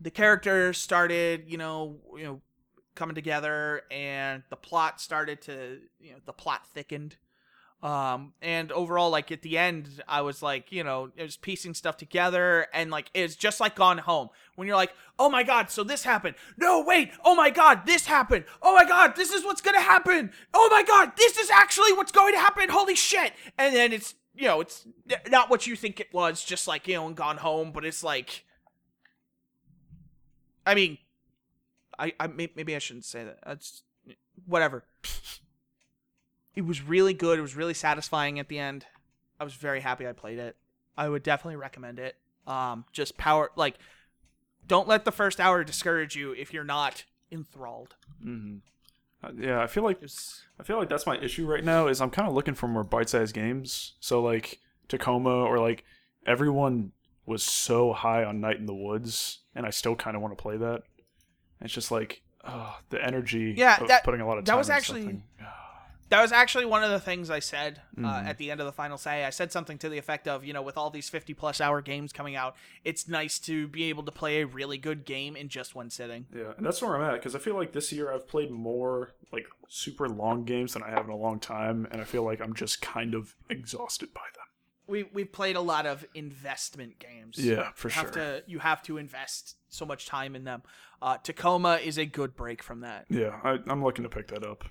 [0.01, 2.41] the characters started, you know, you know
[2.95, 7.17] coming together and the plot started to you know the plot thickened
[7.83, 11.75] Um, and overall, like at the end, I was like, you know, it was piecing
[11.75, 15.71] stuff together, and like it's just like Gone Home when you're like, oh my god,
[15.71, 16.37] so this happened.
[16.57, 18.47] No, wait, oh my god, this happened.
[18.63, 20.33] Oh my god, this is what's gonna happen.
[20.55, 22.71] Oh my god, this is actually what's going to happen.
[22.71, 23.35] Holy shit!
[23.59, 24.87] And then it's you know, it's
[25.31, 28.03] not what you think it was, just like you know, in Gone Home, but it's
[28.03, 28.46] like,
[30.67, 30.99] I mean,
[31.99, 33.39] I, I maybe I shouldn't say that.
[33.47, 33.83] That's
[34.45, 34.85] whatever.
[36.55, 37.39] It was really good.
[37.39, 38.87] It was really satisfying at the end.
[39.39, 40.57] I was very happy I played it.
[40.97, 42.17] I would definitely recommend it.
[42.47, 43.77] Um, just power like,
[44.67, 47.97] don't let the first hour discourage you if you're not enthralled.
[48.23, 48.57] hmm
[49.23, 51.89] Uh, yeah, I feel like was, I feel like that's my issue right now.
[51.89, 53.95] Is I'm kind of looking for more bite-sized games.
[54.01, 55.85] So like Tacoma or like
[56.27, 56.93] everyone
[57.27, 60.41] was so high on Night in the Woods, and I still kind of want to
[60.43, 60.83] play that.
[61.61, 63.55] It's just like oh, the energy.
[63.57, 65.22] Yeah, of that- putting a lot of that time was into actually- something.
[66.11, 68.27] that was actually one of the things I said uh, Mhm.
[68.29, 69.24] at the end of the final say.
[69.24, 71.83] I said something to the effect of, you know, with all these 50 plus hour
[71.83, 72.55] games coming out,
[72.85, 76.27] it's nice to be able to play a really good game in just one sitting.
[76.33, 79.14] Yeah, and that's where I'm at because I feel like this year I've played more
[79.33, 82.41] like super long games than I have in a long time, and I feel like
[82.41, 84.46] I'm just kind of exhausted by them.
[84.89, 87.39] We we've played a lot of investment games.
[87.39, 88.03] Yeah, for you sure.
[88.05, 90.62] have to you have to invest so much time in them.
[91.03, 93.07] Uh, Tacoma is a good break from that.
[93.09, 94.64] Yeah, I, I'm looking to pick that up.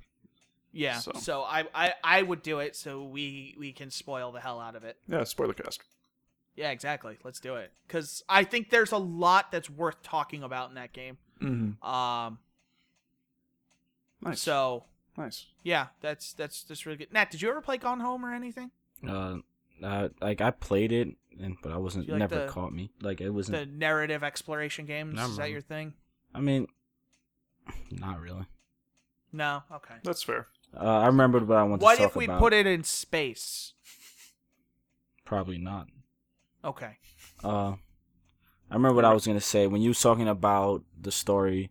[0.72, 1.11] Yeah, So.
[1.20, 4.76] so, I, I I would do it so we we can spoil the hell out
[4.76, 4.97] of it.
[5.07, 5.82] Yeah, spoiler cast.
[6.55, 7.18] Yeah, exactly.
[7.24, 10.91] Let's do it because I think there's a lot that's worth talking about in that
[10.93, 11.18] game.
[11.41, 11.86] Mm-hmm.
[11.88, 12.39] Um,
[14.22, 14.39] Nice.
[14.41, 14.86] so
[15.18, 15.45] nice.
[15.63, 17.13] yeah, that's that's that's really good.
[17.13, 18.72] Nat, did you ever play Gone Home or anything?
[19.07, 19.38] Uh,
[19.84, 21.10] uh, like I played it,
[21.40, 22.92] and but I wasn't like never the- caught me.
[23.02, 23.58] Like it wasn't.
[23.58, 25.94] The narrative exploration games Not is that your thing?
[26.34, 26.68] I mean,
[27.92, 28.46] not really.
[29.34, 29.96] No, okay.
[30.04, 30.48] That's fair.
[30.76, 32.16] Uh, I remembered what I wanted What to talk about.
[32.16, 32.40] What if we about.
[32.40, 33.74] put it in space?
[35.26, 35.88] Probably not.
[36.64, 36.98] Okay.
[37.44, 37.74] Uh,
[38.70, 41.70] I remember what I was gonna say when you was talking about the story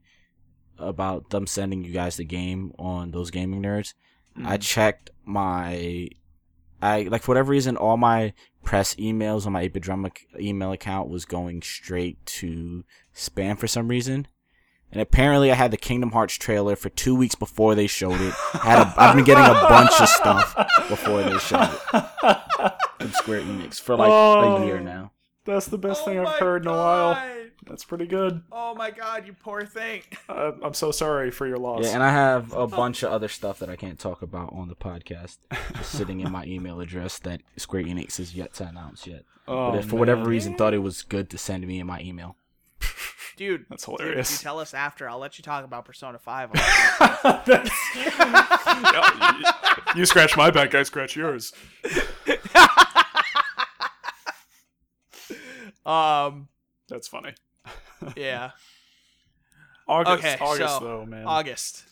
[0.79, 3.95] about them sending you guys the game on those gaming nerds.
[4.45, 6.09] I checked my,
[6.85, 8.33] I like for whatever reason all my
[8.63, 13.89] press emails on my 8 Drum email account was going straight to spam for some
[13.89, 14.27] reason.
[14.93, 18.33] And apparently, I had the Kingdom Hearts trailer for two weeks before they showed it.
[18.55, 20.55] I had a, I've been getting a bunch of stuff
[20.89, 24.83] before they showed it from Square Enix for like a year Oh.
[24.83, 25.11] now.
[25.47, 27.15] That's the best Oh thing my I've heard in a while.
[27.65, 27.73] God.
[27.73, 28.43] That's pretty good.
[28.53, 30.03] Oh my god, you poor thing.
[30.29, 31.85] Uh, I'm so sorry for your loss.
[31.85, 34.69] Yeah, and I have a bunch of other stuff that I can't talk about on
[34.69, 35.37] the podcast,
[35.77, 39.25] just sitting in my email address that Square Enix has yet to announce yet.
[39.47, 42.01] oh, but if for whatever reason thought it was good to send me in my
[42.01, 42.37] email.
[43.37, 44.33] Dude, That's dude, hilarious.
[44.33, 46.53] you tell us after, I'll let you talk about Persona 5.
[47.45, 49.39] That's- Yeah,
[49.95, 51.53] you, you scratch my back, I scratch yours.
[55.85, 56.49] um,
[56.89, 57.35] That's funny.
[58.17, 58.51] Yeah.
[59.87, 61.27] August, Okay, August so, though, man.
[61.27, 61.85] August.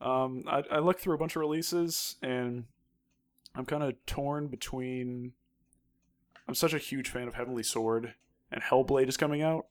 [0.00, 2.64] Um, I, I looked through a bunch of releases, and
[3.54, 5.32] I'm kind of torn between.
[6.48, 8.14] I'm such a huge fan of Heavenly Sword,
[8.50, 9.66] and Hellblade is coming out.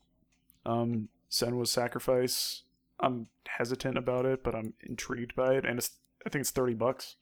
[0.66, 2.64] Um, Senua's Sacrifice.
[3.00, 5.92] I'm hesitant about it, but I'm intrigued by it, and it's
[6.26, 7.16] I think it's thirty bucks.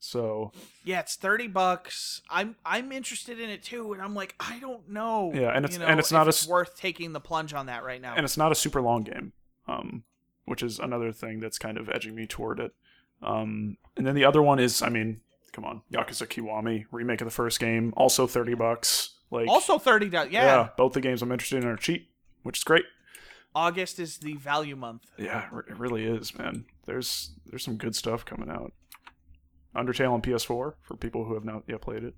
[0.00, 0.52] So
[0.84, 2.22] Yeah, it's 30 bucks.
[2.30, 5.32] I'm I'm interested in it too and I'm like, I don't know.
[5.34, 7.66] Yeah, and it's- you know, and it's not a it's worth taking the plunge on
[7.66, 8.14] that right now.
[8.16, 9.32] and it's not a super long game,
[9.66, 10.04] um,
[10.44, 12.72] which is another thing that's kind of edging me toward it.
[13.22, 15.20] Um, and then the other one is, I mean,
[15.52, 19.14] come on, Yakuza Kiwami remake of the first game, also thirty bucks.
[19.30, 20.30] Like also 30 dollars.
[20.30, 20.44] Yeah.
[20.44, 22.08] yeah, both the games I'm interested in are cheap,
[22.44, 22.84] which is great.
[23.54, 25.02] August is the value month.
[25.18, 26.64] Yeah, it really is, man.
[26.86, 28.72] There's there's some good stuff coming out.
[29.76, 32.14] Undertale on PS4 for people who have not yet played it.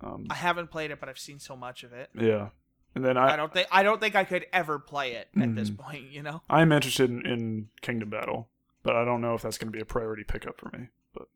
[0.00, 2.10] Um, I haven't played it, but I've seen so much of it.
[2.14, 2.48] yeah,
[2.94, 5.54] and then I, I, don't think I don't think I could ever play it at
[5.54, 5.78] this Mhm.
[5.78, 6.42] point, you know?
[6.50, 8.48] I'm interested in, in Kingdom Battle,
[8.82, 10.88] but I don't know if that's going to be a priority pickup for me.
[11.14, 11.28] But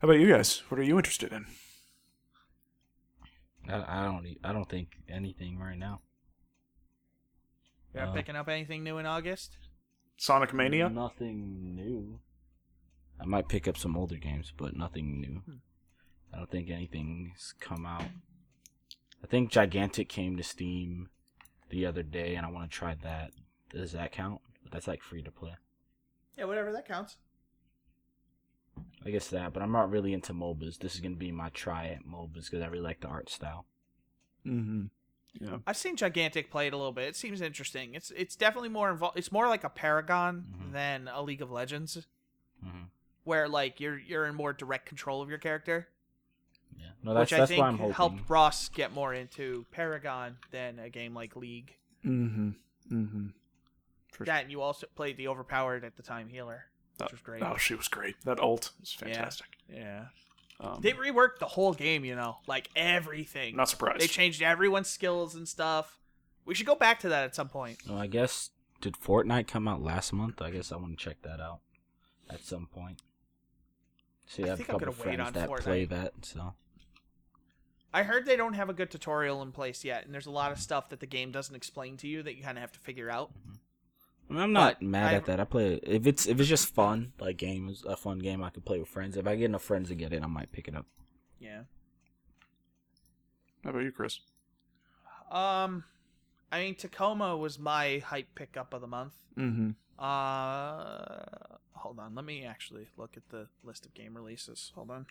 [0.00, 0.62] how about you guys?
[0.70, 1.46] What are you interested in?
[3.68, 4.26] I, I don't.
[4.26, 6.00] e- I don't think anything right now.
[7.94, 9.58] You're Uh, picking up anything new in August?
[10.16, 10.88] Sonic Mania.
[10.88, 12.20] Nothing new.
[13.20, 15.42] I might pick up some older games, but nothing new.
[15.44, 15.56] Hmm.
[16.32, 18.04] I don't think anything's come out.
[19.22, 21.08] I think Gigantic came to Steam
[21.70, 23.32] the other day, and I want to try that.
[23.70, 24.40] Does that count?
[24.70, 25.54] That's like free to play.
[26.36, 27.16] Yeah, whatever that counts.
[29.04, 30.78] I guess that, but I'm not really into MOBAs.
[30.78, 33.64] This is gonna be my try at MOBAs because I really like the art style.
[34.46, 34.84] Mm-hmm.
[35.40, 35.58] Yeah.
[35.66, 37.08] I've seen Gigantic play it a little bit.
[37.08, 37.94] It seems interesting.
[37.94, 39.18] It's it's definitely more involved.
[39.18, 40.72] It's more like a Paragon Mhm.
[40.72, 42.06] than a League of Legends,
[43.28, 45.86] where like you're you're in more direct control of your character,
[46.76, 46.86] Yeah.
[47.04, 50.78] No, that's which I that's think why I'm helped Ross get more into Paragon than
[50.80, 51.76] a game like League.
[52.04, 52.50] Mm-hmm.
[52.92, 53.26] Mm-hmm.
[54.12, 56.64] For That and you also played the overpowered at the time healer,
[56.98, 57.42] which was great.
[57.42, 58.16] Oh, she was great.
[58.24, 59.46] That ult was fantastic.
[59.72, 60.06] Yeah,
[60.58, 62.04] Um, they reworked the whole game.
[62.04, 63.54] You know, like everything.
[63.56, 64.00] not surprised.
[64.00, 65.98] They changed everyone's skills and stuff.
[66.46, 67.78] We should go back to that at some point.
[67.86, 68.50] Well, I guess
[68.80, 70.40] did Fortnite come out last month?
[70.40, 71.60] I guess I want to check that out
[72.30, 73.02] at some point.
[74.28, 75.90] See, I I have a think I'm couple gonna wait friends on that play Fortnite.
[75.90, 76.54] that, so
[77.92, 80.52] I heard they don't have a good tutorial in place yet, and there's a lot
[80.52, 82.78] of stuff that the game doesn't explain to you that you kind of have to
[82.78, 83.30] figure out.
[84.28, 85.40] I mean, I'm not But mad I- at that.
[85.40, 88.44] I play it if it's if it's just fun, like game is a fun game
[88.44, 89.16] I can play with friends.
[89.16, 90.84] If I get enough friends to get it, I might pick it up.
[91.40, 91.62] Yeah.
[93.64, 94.20] How about you, Chris?
[95.30, 95.84] Um,
[96.52, 99.14] I mean, Tacoma was my hype pickup of the month.
[99.36, 99.70] Mm-hmm.
[99.98, 104.72] Uh, hold on, let me actually look at the list of game releases.
[104.74, 105.06] Hold on.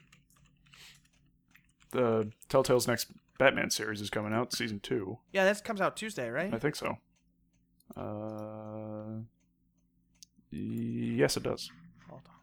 [1.92, 5.20] The Telltale's next Batman series is coming out, season two.
[5.32, 6.54] Yeah, that comes out Tuesday, right?
[6.54, 6.98] I think so.
[7.96, 9.22] Uh,
[10.52, 11.72] yes, it does.
[12.10, 12.36] Hold on.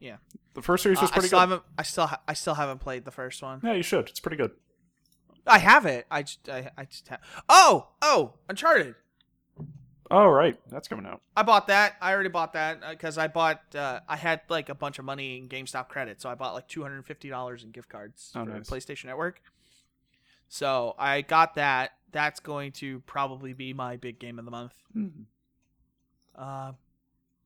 [0.00, 0.16] Yeah.
[0.54, 1.40] The first series Uh, was I pretty still good.
[1.42, 1.62] haven't.
[1.78, 2.06] I still.
[2.06, 3.60] Ha- I still haven't played the first one.
[3.62, 4.08] Yeah, you should.
[4.08, 4.50] It's pretty good.
[5.46, 6.06] I have it.
[6.10, 6.48] I just.
[6.48, 7.20] I, I just have.
[7.48, 7.90] Oh.
[8.02, 8.34] Oh.
[8.48, 8.94] Uncharted.
[10.12, 10.58] Oh, right.
[10.70, 11.20] That's coming out.
[11.36, 11.94] I bought that.
[12.00, 13.60] I already bought that because I bought.
[13.74, 16.66] Uh, I had like a bunch of money in GameStop credit, so I bought like
[16.68, 18.68] two hundred and fifty dollars in gift cards Oh, for nice.
[18.68, 19.40] PlayStation Network.
[20.48, 21.92] So I got that.
[22.10, 24.72] That's going to probably be my big game of the month.
[24.96, 25.26] Mhm.
[26.34, 26.72] Uh,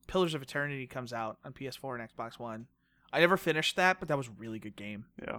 [0.06, 2.66] Pillars of Eternity comes out on PS4 and Xbox One.
[3.12, 5.04] I never finished that, but that was a really good game.
[5.20, 5.38] Yeah.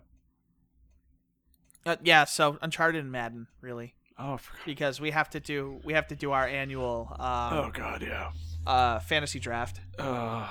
[1.86, 6.08] Uh, yeah, so Uncharted and Madden, really, Oh, because we have to do we have
[6.08, 8.32] to do our annual um, oh God, yeah.
[8.66, 9.82] uh, fantasy draft.
[10.00, 10.48] Uh,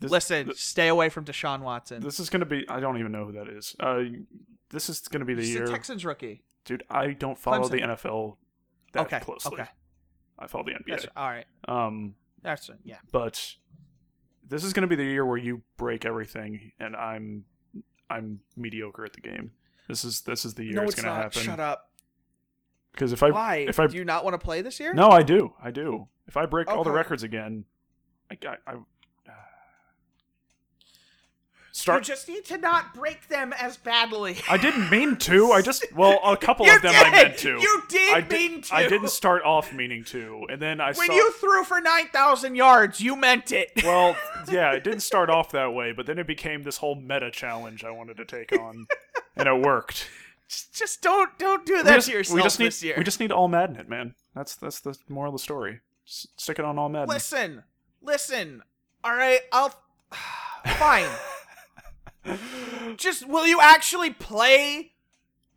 [0.00, 2.02] this, Listen, th- stay away from Deshaun Watson.
[2.02, 2.64] this is gonna be.
[2.68, 3.76] I don't even know who that is.
[3.78, 4.04] Uh,
[4.70, 6.42] this is gonna be the He's year, a Texans rookie.
[6.64, 6.82] dude.
[6.90, 8.36] I don't follow the NFL
[8.92, 9.52] that Okay, closely.
[9.52, 9.68] okay.
[10.38, 10.88] I follow the NBA.
[10.88, 11.46] That's all right.
[11.68, 12.96] Um, That's yeah.
[13.12, 13.54] but
[14.48, 17.44] this is going to be the year where you break everything, and I'm
[18.10, 19.52] I'm mediocre at the game.
[19.88, 21.22] This is this is the year no, it's it's going to not.
[21.24, 21.42] happen.
[21.42, 21.90] Shut up.
[22.94, 23.56] Because if I Why?
[23.68, 24.94] if I do you not want to play this year?
[24.94, 26.06] no, I do, I do.
[26.28, 27.64] If I break all the records again,
[28.30, 28.56] I I.
[28.66, 28.74] I
[31.76, 32.04] You Start.
[32.04, 34.36] just need to not break them as badly.
[34.48, 35.50] I didn't mean to.
[35.50, 37.02] I just well, a couple of them did!
[37.04, 37.58] I meant to.
[37.60, 38.74] You did I did- mean to.
[38.76, 41.12] I didn't start off meaning to, and then I When saw.
[41.14, 43.72] you threw for nine thousand yards, you meant it.
[43.82, 44.16] well,
[44.48, 47.82] yeah, it didn't start off that way, but then it became this whole meta challenge
[47.82, 48.86] I wanted to take on,
[49.36, 50.08] and it worked.
[50.48, 52.94] Just, just don't don't do We that just, to yourself we just need this year.
[52.98, 54.14] we just need all Madden it, man.
[54.34, 55.80] That's that's the moral of the story.
[56.06, 57.08] S- stick it on all Madden.
[57.08, 57.62] listen,
[58.02, 58.62] listen.
[59.02, 59.74] All right, I'll.
[60.78, 61.10] Fine.
[62.96, 64.92] just will you actually play?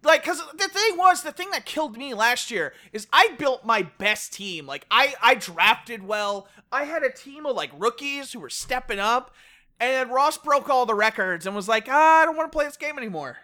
[0.04, 3.66] Like, cause the thing was, the thing that killed me last year is I built
[3.66, 4.66] my best team.
[4.66, 6.48] Like, I I drafted well.
[6.72, 9.34] I had a team of like rookies who were stepping up,
[9.80, 12.66] and Ross broke all the records and was like, ah, I don't want to play
[12.66, 13.38] this game anymore.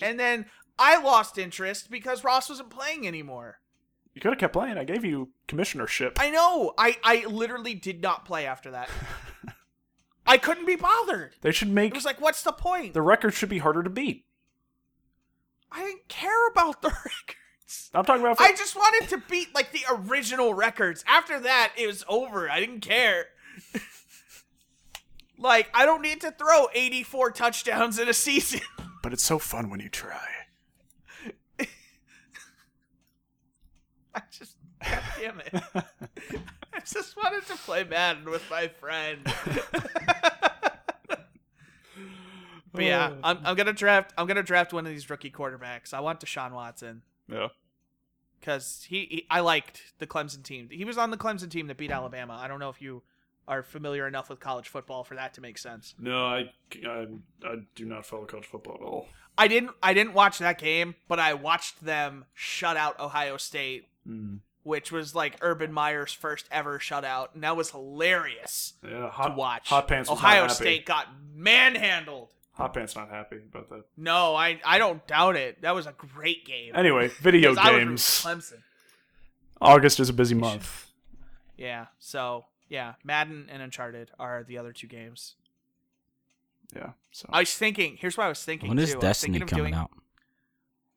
[0.00, 0.46] And then
[0.78, 3.60] I lost interest because Ross wasn't playing anymore.
[4.14, 4.76] You could have kept playing.
[4.76, 6.16] I gave you commissionership.
[6.18, 6.72] I know.
[6.76, 8.88] I I literally did not play after that.
[10.26, 11.34] I couldn't be bothered.
[11.40, 11.92] they should make.
[11.92, 12.94] It was like, what's the point?
[12.94, 14.26] the record should be harder to beat.
[15.72, 17.90] I didn't care about the records.
[17.94, 18.40] I'm talking about.
[18.40, 21.04] I just wanted to beat like the original records.
[21.06, 22.50] After that, it was over.
[22.50, 23.26] I didn't care.
[25.38, 28.60] like, I don't need to throw 84 touchdowns in a season.
[29.02, 30.26] But it's so fun when you try.
[34.14, 35.52] I just, God damn it.
[36.72, 39.20] I just wanted to play Madden with my friend.
[42.72, 44.12] but yeah, I'm, I'm gonna draft.
[44.16, 45.92] I'm gonna draft one of these rookie quarterbacks.
[45.94, 47.48] I want Deshaun Watson Yeah.
[48.40, 49.26] because he, he.
[49.30, 50.68] I liked the Clemson team.
[50.70, 52.38] He was on the Clemson team that beat Alabama.
[52.40, 53.02] I don't know if you
[53.48, 55.94] are familiar enough with college football for that to make sense.
[55.98, 56.50] No, I,
[56.86, 57.06] I
[57.44, 59.08] I do not follow college football at all.
[59.38, 59.72] I didn't.
[59.82, 64.38] I didn't watch that game, but I watched them shut out Ohio State, Mm.
[64.62, 68.74] which was like Urban Meyer's first ever shutout, and that was hilarious.
[68.82, 69.68] Yeah, to hot watch.
[69.68, 70.08] Hot pants.
[70.10, 70.48] Was Ohio.
[70.48, 72.30] State got manhandled.
[72.52, 73.84] Hot pants not happy about that.
[73.96, 75.62] No, I I don't doubt it.
[75.62, 76.72] That was a great game.
[76.74, 78.02] Anyway, video 'Cause I was games.
[78.24, 78.62] Clemson.
[79.60, 80.86] August is a busy month.
[81.56, 81.86] Yeah.
[81.98, 85.34] So yeah, Madden and Uncharted are the other two games.
[86.74, 86.92] Yeah.
[87.10, 87.98] So I was thinking.
[88.00, 88.68] Here's what I was thinking.
[88.68, 89.00] When is too.
[89.00, 89.90] Destiny thinking coming doing, out?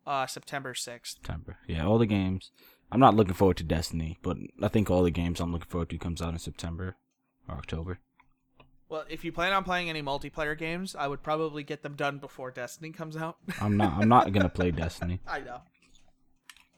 [0.05, 1.15] Uh, September sixth.
[1.15, 1.57] September.
[1.67, 2.51] Yeah, all the games.
[2.91, 5.89] I'm not looking forward to Destiny, but I think all the games I'm looking forward
[5.89, 6.95] to comes out in September
[7.49, 7.97] or October.
[8.87, 12.19] Well, if you plan on playing any multiplayer games, I would probably get them done
[12.19, 13.37] before Destiny comes out.
[13.59, 13.93] I'm not.
[13.93, 15.19] I'm not gonna play Destiny.
[15.27, 15.61] I know.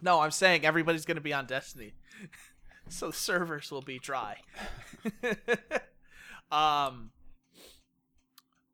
[0.02, 1.94] No, I'm saying everybody's going to be on Destiny.
[2.90, 4.38] so the servers will be dry.
[6.52, 7.12] um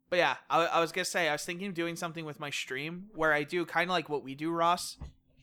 [0.09, 2.39] But yeah, I, I was going to say I was thinking of doing something with
[2.39, 4.97] my stream where I do kind of like what we do, Ross,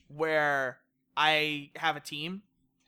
[0.09, 0.79] where
[1.17, 2.43] I have a team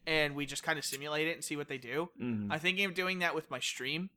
[0.07, 2.11] and we just kind of simulate it and see what they do.
[2.21, 2.49] Mhm.
[2.51, 4.11] I'm thinking of doing that with my stream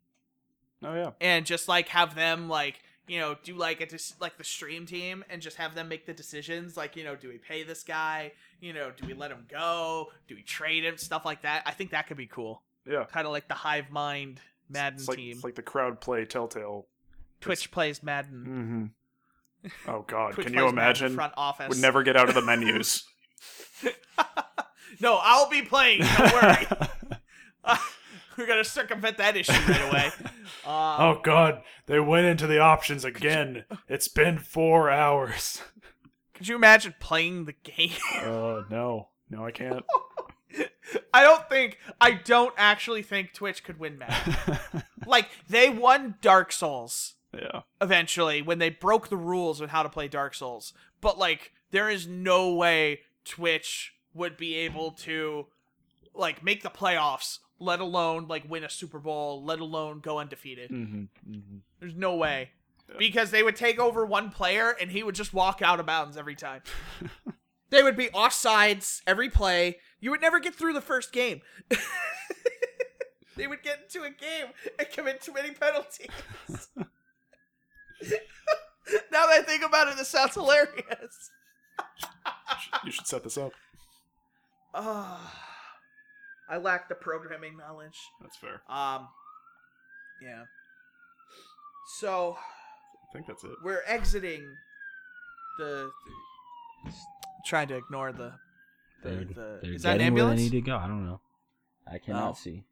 [0.84, 1.12] Oh yeah.
[1.22, 4.86] and just like have them like you know do like a dis- like the stream
[4.86, 7.84] team and just have them make the decisions like you know do we pay this
[7.84, 8.32] guy?
[8.62, 10.08] You know do we let him go?
[10.28, 10.98] Do we trade him?
[10.98, 11.64] Stuff like that.
[11.66, 12.62] I think that could be cool.
[12.90, 13.06] Yeah.
[13.06, 14.40] kind of like the hive mind
[14.70, 15.32] madden It's like, team.
[15.36, 16.86] it's like the crowd play Telltale.
[17.42, 18.92] twitch plays madden.
[19.66, 19.70] Mm-hmm.
[19.92, 21.16] Oh God, can you plays Madden imagine?
[21.16, 21.70] front office.
[21.70, 23.06] Would never get out of the menus.
[25.00, 26.02] no i'll be playing.
[26.18, 26.68] Don't worry
[28.38, 30.06] we're gonna circumvent that issue right away
[30.66, 33.66] um, oh God, they went into the options again.
[33.88, 35.62] It's been four hours.
[36.34, 39.84] could you imagine playing the game Uh, no, no, I can't.
[41.14, 44.36] I don't think I don't actually think Twitch could win Madden.
[45.06, 47.62] like they won Dark Souls yeah.
[47.82, 50.74] eventually when they broke the rules on how to play Dark Souls.
[51.02, 55.48] But like there is no way Twitch would be able to
[56.14, 60.70] like make the playoffs, let alone like win a Super Bowl, let alone go undefeated.
[60.70, 61.32] Mm-hmm.
[61.32, 61.58] mm-hmm.
[61.80, 62.52] There's no way.
[62.90, 62.96] Yeah.
[63.00, 66.18] Because they would take over one player and he would just walk out of bounds
[66.18, 66.62] every time.
[67.70, 69.78] they would be offsides every play.
[70.00, 71.42] You would never get through the first game.
[73.38, 74.48] they would get into a game
[74.78, 76.10] and commit too many penalties.
[76.50, 76.86] now
[79.12, 81.32] that I think about it, this sounds hilarious.
[82.84, 83.54] You should set this up.
[84.76, 85.53] Ah,
[86.54, 87.98] I lack the programming knowledge.
[88.22, 88.62] That's fair.
[88.70, 89.08] Um,
[90.22, 90.44] yeah.
[92.00, 93.52] So I think that's it.
[93.64, 94.44] we're exiting
[95.58, 95.90] the,
[96.86, 96.92] the
[97.46, 98.34] trying to ignore the
[99.02, 100.78] the, They're, the they're is that an getting where they need to go.
[100.78, 101.20] I don't know.
[101.92, 102.34] I cannot Oh.
[102.36, 102.64] see.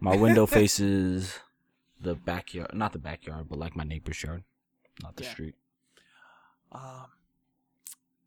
[0.00, 1.38] My window faces
[2.00, 4.42] the backyard, not the backyard, but like my neighbor's yard,
[5.02, 5.30] not the Yeah.
[5.30, 5.54] street.
[6.72, 7.06] um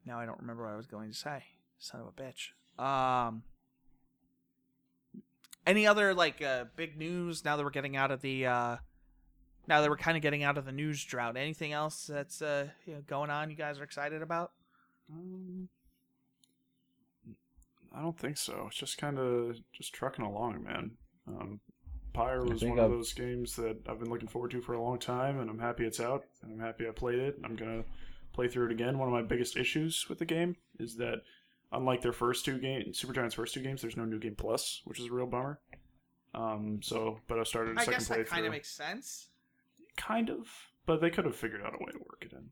[0.05, 1.43] now i don't remember what i was going to say
[1.79, 3.43] son of a bitch um
[5.65, 8.77] any other like uh big news now that we're getting out of the uh
[9.67, 12.67] now that we're kind of getting out of the news drought anything else that's uh
[12.85, 14.51] you know, going on you guys are excited about
[15.11, 15.69] Um,
[17.95, 18.65] I don't think so.
[18.67, 20.91] It's just kind of just trucking along, man.
[21.27, 21.59] Um,
[22.13, 24.81] Pyre was one of I've- those games that I've been looking forward to for a
[24.81, 27.37] long time, and I'm happy it's out, and I'm happy I played it.
[27.43, 27.83] I'm gonna
[28.33, 28.97] play through it again.
[28.97, 31.21] One of my biggest issues with the game is that,
[31.73, 34.99] unlike their first two games, Supergiant's first two games, there's no new game plus, which
[34.99, 35.59] is a real bummer.
[36.35, 39.27] Um, so, but I started a i second guess that kind of makes sense
[39.97, 40.47] kind of,
[40.85, 42.49] but they could have figured out a way to work it in.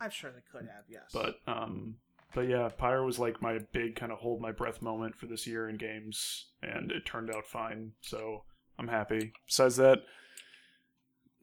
[0.00, 1.96] i'm sure they could have yes But um
[2.34, 5.46] but yeah, Pyre was like my big kind of hold my breath moment for this
[5.46, 7.92] year in games and it turned out fine.
[8.00, 8.42] So
[8.76, 9.32] I'm happy.
[9.46, 10.00] Besides that,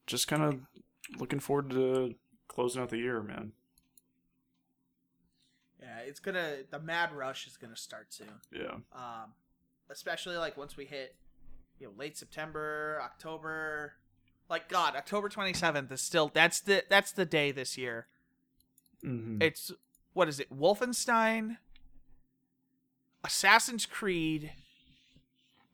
[0.06, 0.60] just kind of
[1.18, 2.16] looking forward to
[2.50, 3.54] closing out the year, man.
[5.82, 8.76] Yeah it's gonna the mad rush is gonna start soon Yeah.
[8.94, 9.34] um,
[9.90, 11.16] especially like once we hit
[11.80, 13.94] you know late September, October.
[14.50, 18.08] Like God, October twenty seventh is still that's the that's the day this year.
[19.04, 19.42] Mm-hmm.
[19.42, 19.72] It's
[20.14, 20.54] what is it?
[20.56, 21.56] Wolfenstein,
[23.24, 24.52] Assassin's Creed,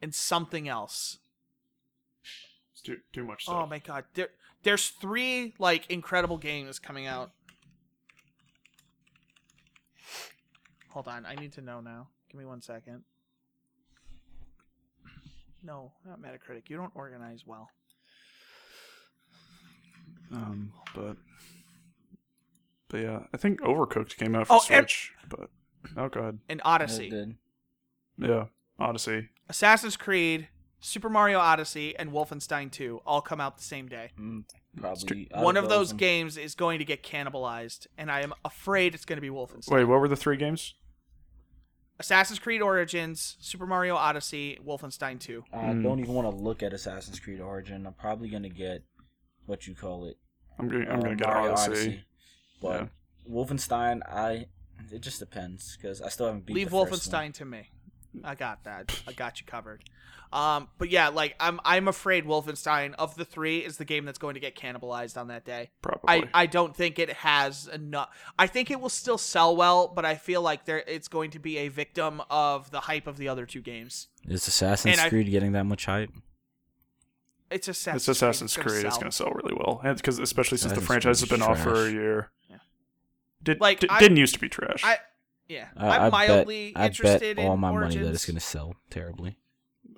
[0.01, 1.17] and something else.
[2.71, 3.55] It's too too much Stuff.
[3.55, 4.29] Oh my God, there
[4.63, 7.31] there's three like incredible games coming out.
[10.97, 12.07] Hold on, I need to know now.
[12.27, 13.03] Give me one second.
[15.61, 16.71] No, not Metacritic.
[16.71, 17.69] You don't organize well.
[20.33, 21.17] Um, but
[22.89, 25.13] but yeah, I think Overcooked came out for Oh, and- Switch.
[25.29, 25.51] but
[25.95, 27.35] oh god, And Odyssey,
[28.17, 28.45] yeah,
[28.79, 29.29] Odyssey.
[29.49, 30.47] Assassin's Creed,
[30.79, 34.09] Super Mario Odyssey, and Wolfenstein 2 all come out the same day.
[34.19, 34.45] Mm,
[34.75, 38.95] probably One of those I'm- games is going to get cannibalized, and I am afraid
[38.95, 39.69] it's going to be Wolfenstein.
[39.73, 40.73] Wait, what were the three games?
[41.99, 45.43] Assassin's Creed Origins, Super Mario Odyssey, Wolfenstein 2.
[45.51, 45.83] I Mm.
[45.83, 47.85] don't even want to look at Assassin's Creed Origin.
[47.87, 48.83] I'm probably gonna get
[49.45, 50.17] what you call it.
[50.59, 52.03] I'm gonna I'm uh, gonna get Mario Odyssey.
[52.61, 52.87] But Yeah.
[53.29, 54.47] Wolfenstein, I
[54.91, 57.23] it just depends because I still haven't beat Leave the first one.
[57.31, 57.69] Wolfenstein to me.
[58.23, 59.01] I got that.
[59.07, 59.83] I got you covered.
[60.33, 64.17] Um, but yeah, like I'm I'm afraid Wolfenstein of the three is the game that's
[64.17, 65.69] going to get cannibalized on that day.
[65.81, 66.01] Probably.
[66.33, 68.09] I, I don't think it has enough.
[68.37, 71.39] I think it will still sell well, but I feel like there it's going to
[71.39, 74.09] be a victim of the hype of the other two games.
[74.27, 76.11] Is Assassin's And I- Creed getting that much hype?
[77.49, 78.01] It's Assassin's.
[78.01, 78.67] It's Assassin's Creed.
[78.67, 78.85] Creed.
[78.85, 81.47] It's going to sell really well, and because especially since the franchise has been is
[81.47, 82.29] off for a year.
[82.49, 82.57] Yeah.
[83.41, 84.83] Did, Like, di- didn't used to be trash.
[84.83, 84.97] I
[85.47, 85.67] yeah.
[85.77, 87.95] I, I'm I mildly bet, I interested bet all my Origins.
[87.95, 89.37] money that it's gonna sell terribly.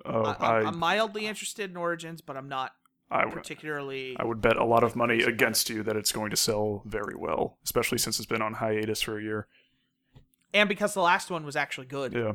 [0.04, 2.72] oh, I, I, I'm, I'm mildly interested in Origins, but I'm not
[3.10, 4.16] I, particularly.
[4.18, 7.16] I would bet a lot of money against you that it's going to sell very
[7.16, 9.46] well, especially since it's been on hiatus for a year.
[10.54, 12.12] and because the last one was actually good.
[12.12, 12.32] Yeah.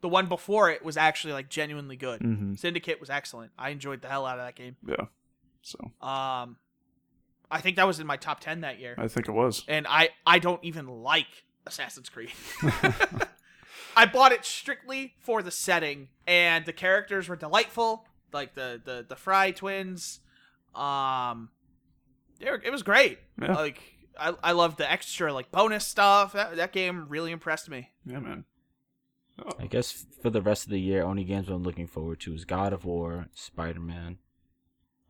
[0.00, 2.20] The one before it was actually like genuinely good.
[2.20, 3.50] hmm Syndicate was excellent.
[3.58, 4.76] I enjoyed the hell out of that game.
[4.86, 5.06] Yeah.
[5.62, 6.56] So Um,
[7.50, 9.64] I think that was in my top ten that year, I think it was.
[9.66, 12.30] and I I don't even like Assassin's Creed.
[13.96, 19.04] I bought it strictly for the setting, and the characters were delightful, like the the
[19.08, 20.20] the Frye twins.
[20.74, 21.50] Um,
[22.38, 23.18] they were, it was great.
[23.40, 23.54] Yeah.
[23.54, 23.80] Like
[24.18, 26.32] I I loved the extra like bonus stuff.
[26.32, 27.90] That that game really impressed me.
[28.04, 28.44] Yeah, man.
[29.44, 32.34] Oh, I guess for the rest of the year, only games I'm looking forward to
[32.34, 34.18] is God of War, Spider Man.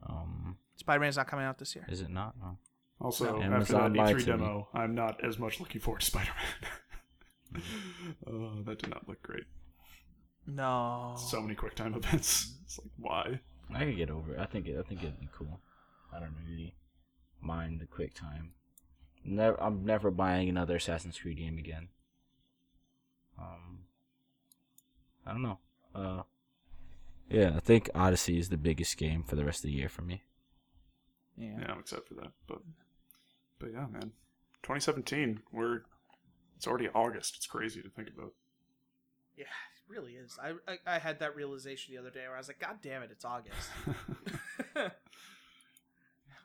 [0.07, 1.87] Um, Spider Man's not coming out this year.
[1.89, 2.35] is it not?
[2.41, 2.59] No.
[3.01, 3.43] Also, No.
[3.43, 4.25] after Amazon that E3 to me.
[4.25, 7.63] demo, I'm not as much looking forward to Spider-Man.
[8.27, 9.45] oh, that did not look great.
[10.47, 11.15] No.
[11.17, 12.55] So many quick time events.
[12.65, 13.41] It's like, why?
[13.75, 14.41] I could get over it.
[14.41, 14.79] I think it.
[14.79, 15.61] I think it'd be cool.
[16.15, 16.75] I don't really
[17.41, 18.53] mind the quick time.
[19.25, 19.61] Never.
[19.63, 21.89] I'm never buying another Assassin's Creed game again.
[23.39, 23.81] Um.
[25.27, 25.59] I don't know.
[25.95, 26.23] Uh.
[27.31, 30.01] Yeah, I think Odyssey is the biggest game for the rest of the year for
[30.03, 30.23] me.
[31.37, 31.57] yeah.
[31.61, 32.33] Yeah, I'm excited for that.
[32.47, 32.61] But,
[33.59, 34.13] but yeah, man.
[34.63, 35.41] 2017.
[35.53, 35.83] We're.
[36.57, 37.37] It's already August.
[37.37, 38.33] It's crazy to think about.
[39.37, 40.37] Yeah, it really is.
[40.43, 43.03] I, I I had that realization the other day where I was like, God damn
[43.03, 43.69] it, it's August.
[44.77, 44.91] I'm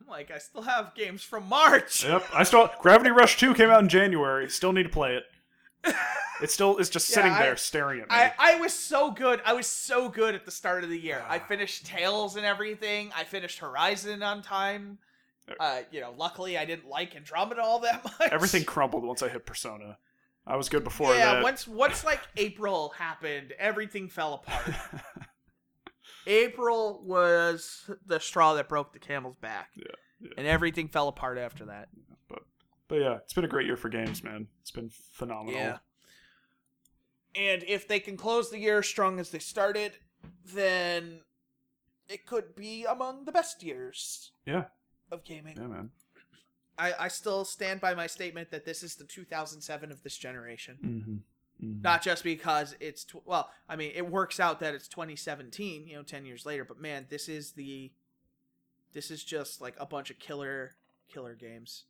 [0.09, 2.03] like, I still have games from March.
[2.03, 2.23] yep.
[2.33, 2.69] I still.
[2.81, 4.49] Gravity Rush 2 came out in January.
[4.49, 5.23] Still need to play it.
[6.41, 6.77] It's still.
[6.77, 8.15] It's just Yeah, sitting I- there staring at me.
[8.15, 9.39] I, I was so good.
[9.45, 11.23] I was so good at the start of the year.
[11.29, 13.11] I finished Tales and everything.
[13.15, 14.97] I finished Horizon on time.
[15.59, 18.31] Uh, you know, luckily I didn't like Andromeda all that much.
[18.31, 19.97] Everything crumbled once I hit Persona.
[20.45, 21.43] I was good before yeah, that.
[21.43, 24.75] once once like April happened, everything fell apart.
[26.27, 29.69] April was the straw that broke the camel's back.
[29.75, 29.83] Yeah,
[30.19, 30.29] yeah.
[30.37, 31.89] And everything fell apart after that.
[32.29, 32.39] but
[32.87, 34.47] but yeah, it's been a great year for games, man.
[34.61, 35.59] It's been phenomenal.
[35.59, 35.77] Yeah.
[37.35, 39.97] And if they can close the year strong as they started,
[40.45, 41.21] then
[42.07, 44.65] it could be among the best years Yeah,
[45.13, 45.55] of gaming.
[45.57, 45.89] yeah, man.
[46.77, 50.77] I, I still stand by my statement that this is the 2007 of this generation.
[51.61, 51.81] Mm-hmm.
[51.81, 55.95] Not just because it's tw- well, I mean, it works out that it's 2017, you
[55.95, 57.91] know, 10 years later, but man, this is the
[58.91, 60.71] this is just like a bunch of killer
[61.07, 61.85] killer games.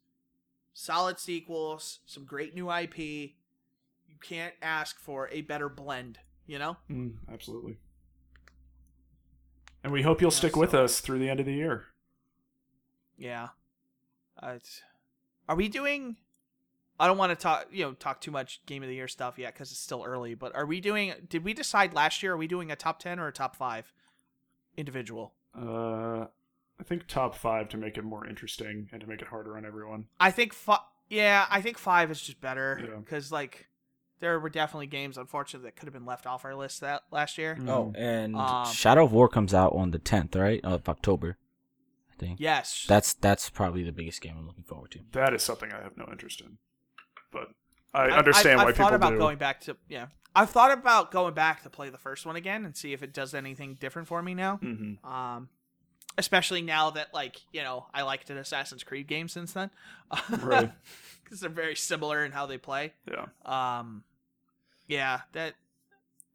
[0.73, 2.97] Solid sequels, some great new IP.
[2.99, 6.77] You can't ask for a better blend, you know?
[6.91, 7.77] Mm, absolutely.
[9.83, 11.85] And we hope you'll Yeah, stick with us through the end of the year.
[13.17, 13.49] Yeah.
[14.41, 14.57] Uh,
[15.47, 16.17] are we doing
[16.99, 19.37] I don't want to talk, you know, talk too much game of the year stuff
[19.37, 22.37] yet cuz it's still early, but are we doing did we decide last year are
[22.37, 23.91] we doing a top 10 or a top 5
[24.77, 25.33] individual?
[25.55, 26.25] Uh,
[26.79, 29.65] I think top five to make it more interesting and to make it harder on
[29.65, 30.07] everyone.
[30.19, 30.79] I think five.
[31.09, 33.01] yeah, I think 5 is just better Yeah.
[33.05, 33.69] cuz like
[34.19, 37.37] there were definitely games unfortunately that could have been left off our list that last
[37.37, 37.57] year.
[37.67, 41.37] Oh, and Um, Shadow of War comes out on the 10th, right, of October.
[42.23, 42.85] I think Yes.
[42.87, 44.99] that's that's probably the biggest game I'm looking forward to.
[45.11, 46.57] That is something I have no interest in,
[47.31, 47.49] but
[47.93, 49.17] I I- understand I, why I've people thought about do.
[49.17, 50.07] going back to yeah.
[50.35, 53.13] I've thought about going back to play the first one again and see if it
[53.13, 54.57] does anything different for me now.
[54.57, 55.49] hmm Um,
[56.17, 59.69] especially now that like you know I liked an Assassin's Creed game since then,
[60.41, 60.71] Right.
[61.23, 62.93] Because they're very similar in how they play.
[63.09, 63.25] Yeah.
[63.45, 64.03] Um,
[64.87, 65.53] yeah, that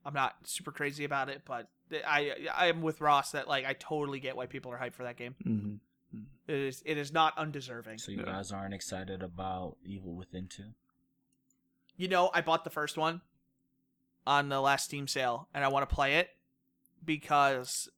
[0.05, 1.69] I'm not super crazy about it, but th-
[2.07, 5.05] I I am with Ross that like I totally get why people are hyped for
[5.05, 5.35] that game.
[5.43, 7.99] hmm It is it is not undeserving.
[7.99, 10.63] So you guys aren't excited about Evil Within 2?
[11.97, 13.23] You know, I bought the first one
[14.27, 16.31] on the last Steam sale, and I want to play it
[17.05, 17.89] because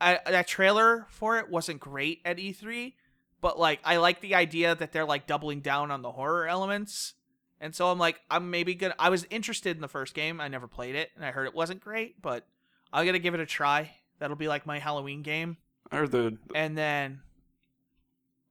[0.00, 2.94] I, that trailer for it wasn't great at E3,
[3.40, 7.14] but like I like the idea that they're like doubling down on the horror elements,
[7.60, 8.94] and so I'm like I'm maybe gonna.
[8.98, 10.40] I was interested in the first game.
[10.40, 12.46] I never played it, and I heard it wasn't great, but
[12.92, 13.92] I'm gonna give it a try.
[14.18, 15.56] That'll be like my Halloween game,
[15.90, 16.36] I heard the.
[16.54, 17.20] and then.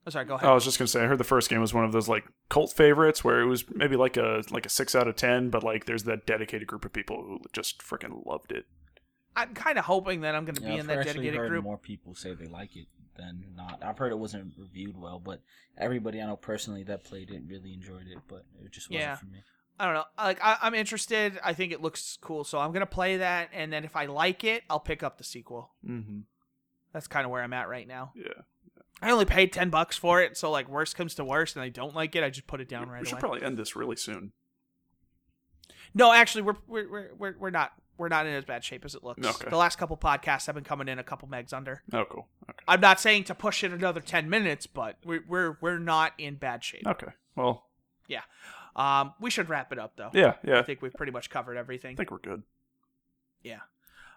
[0.08, 0.26] Oh, sorry.
[0.26, 0.50] Go ahead.
[0.50, 2.26] I was just gonna say I heard the first game was one of those like
[2.50, 5.64] cult favorites where it was maybe like a like a six out of ten, but
[5.64, 8.66] like there's that dedicated group of people who just freaking loved it.
[9.36, 11.64] I'm kind of hoping that I'm gonna be Yeah, in I've that dedicated heard group.
[11.64, 13.84] more people say they like it than not.
[13.84, 15.42] I've heard it wasn't reviewed well, but
[15.78, 19.16] everybody I know personally that played it really enjoyed it, but it just wasn't Yeah.
[19.18, 19.44] for me.
[19.80, 20.04] I don't know.
[20.18, 21.40] Like I, I'm interested.
[21.44, 24.44] I think it looks cool, so I'm gonna play that, and then if I like
[24.44, 25.72] it, I'll pick up the sequel.
[25.88, 26.20] Mm-hmm.
[26.92, 28.12] That's kind of where I'm at right now.
[28.16, 28.44] Yeah.
[29.02, 31.70] I only paid ten bucks for it, so like worst comes to worst, and I
[31.70, 33.00] don't like it, I just put it down right away.
[33.00, 33.20] we should away.
[33.22, 34.34] probably end this really soon.
[35.94, 39.04] No, actually, we're we're we're we're, not we're not in as bad shape as it
[39.04, 39.26] looks.
[39.26, 39.50] Okay.
[39.50, 41.84] The last couple podcasts have been coming in a couple megs under.
[41.94, 42.28] Oh, cool.
[42.50, 42.60] Okay.
[42.68, 46.36] I'm not saying to push it another ten minutes, but we're we're we're not in
[46.36, 46.86] bad shape.
[46.86, 47.12] Okay.
[47.36, 47.66] Well,
[48.76, 50.10] Um, we should wrap it up though.
[50.14, 50.60] yeah, yeah.
[50.60, 51.94] I think we've pretty much covered everything.
[51.94, 52.44] I think we're good.
[53.44, 53.60] Yeah.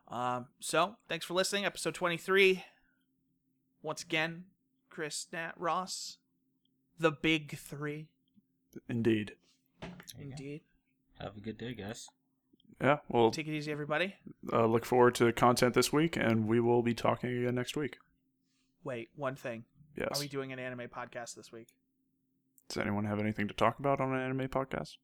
[0.09, 1.65] Um, so thanks for listening.
[1.65, 2.65] Episode 23.
[3.83, 4.45] Once again,
[4.91, 6.19] Chris, Nat, Ross,
[6.99, 8.09] the big three.
[8.89, 9.33] Indeed.
[9.81, 10.31] There you go.
[10.31, 10.61] Indeed.
[11.21, 12.09] Have a good day, guys.
[12.81, 12.99] Yeah.
[13.09, 14.17] Well, Take it easy, everybody.
[14.53, 17.99] uh, look forward to content this week, and we will be talking again next week.
[18.85, 19.65] Wait, one thing.
[19.97, 20.09] Yes.
[20.13, 21.69] Are we doing an anime podcast this week?
[22.73, 24.97] Does anyone have anything to talk about on an anime podcast?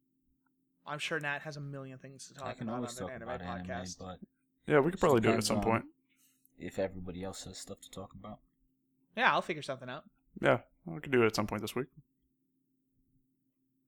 [0.86, 3.16] I'm sure Nat has a million things to talk I can about always on talk
[3.16, 3.98] an anime about anime, podcast.
[3.98, 4.18] but
[4.66, 5.84] Yeah, we could probably do it at some point.
[6.58, 8.38] if everybody else has stuff to talk about,
[9.18, 10.04] Yeah, I'll figure something out.
[10.40, 11.88] Yeah, we could do it at some point this week.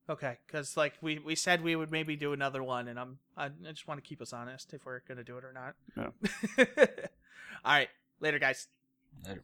[0.07, 3.45] Okay, because like we, we said we would maybe do another one, and I'm I,
[3.45, 5.75] I just want to keep us honest if we're gonna do it or not.
[5.97, 6.65] Yeah.
[7.65, 8.67] All right, later, guys.
[9.25, 9.41] later.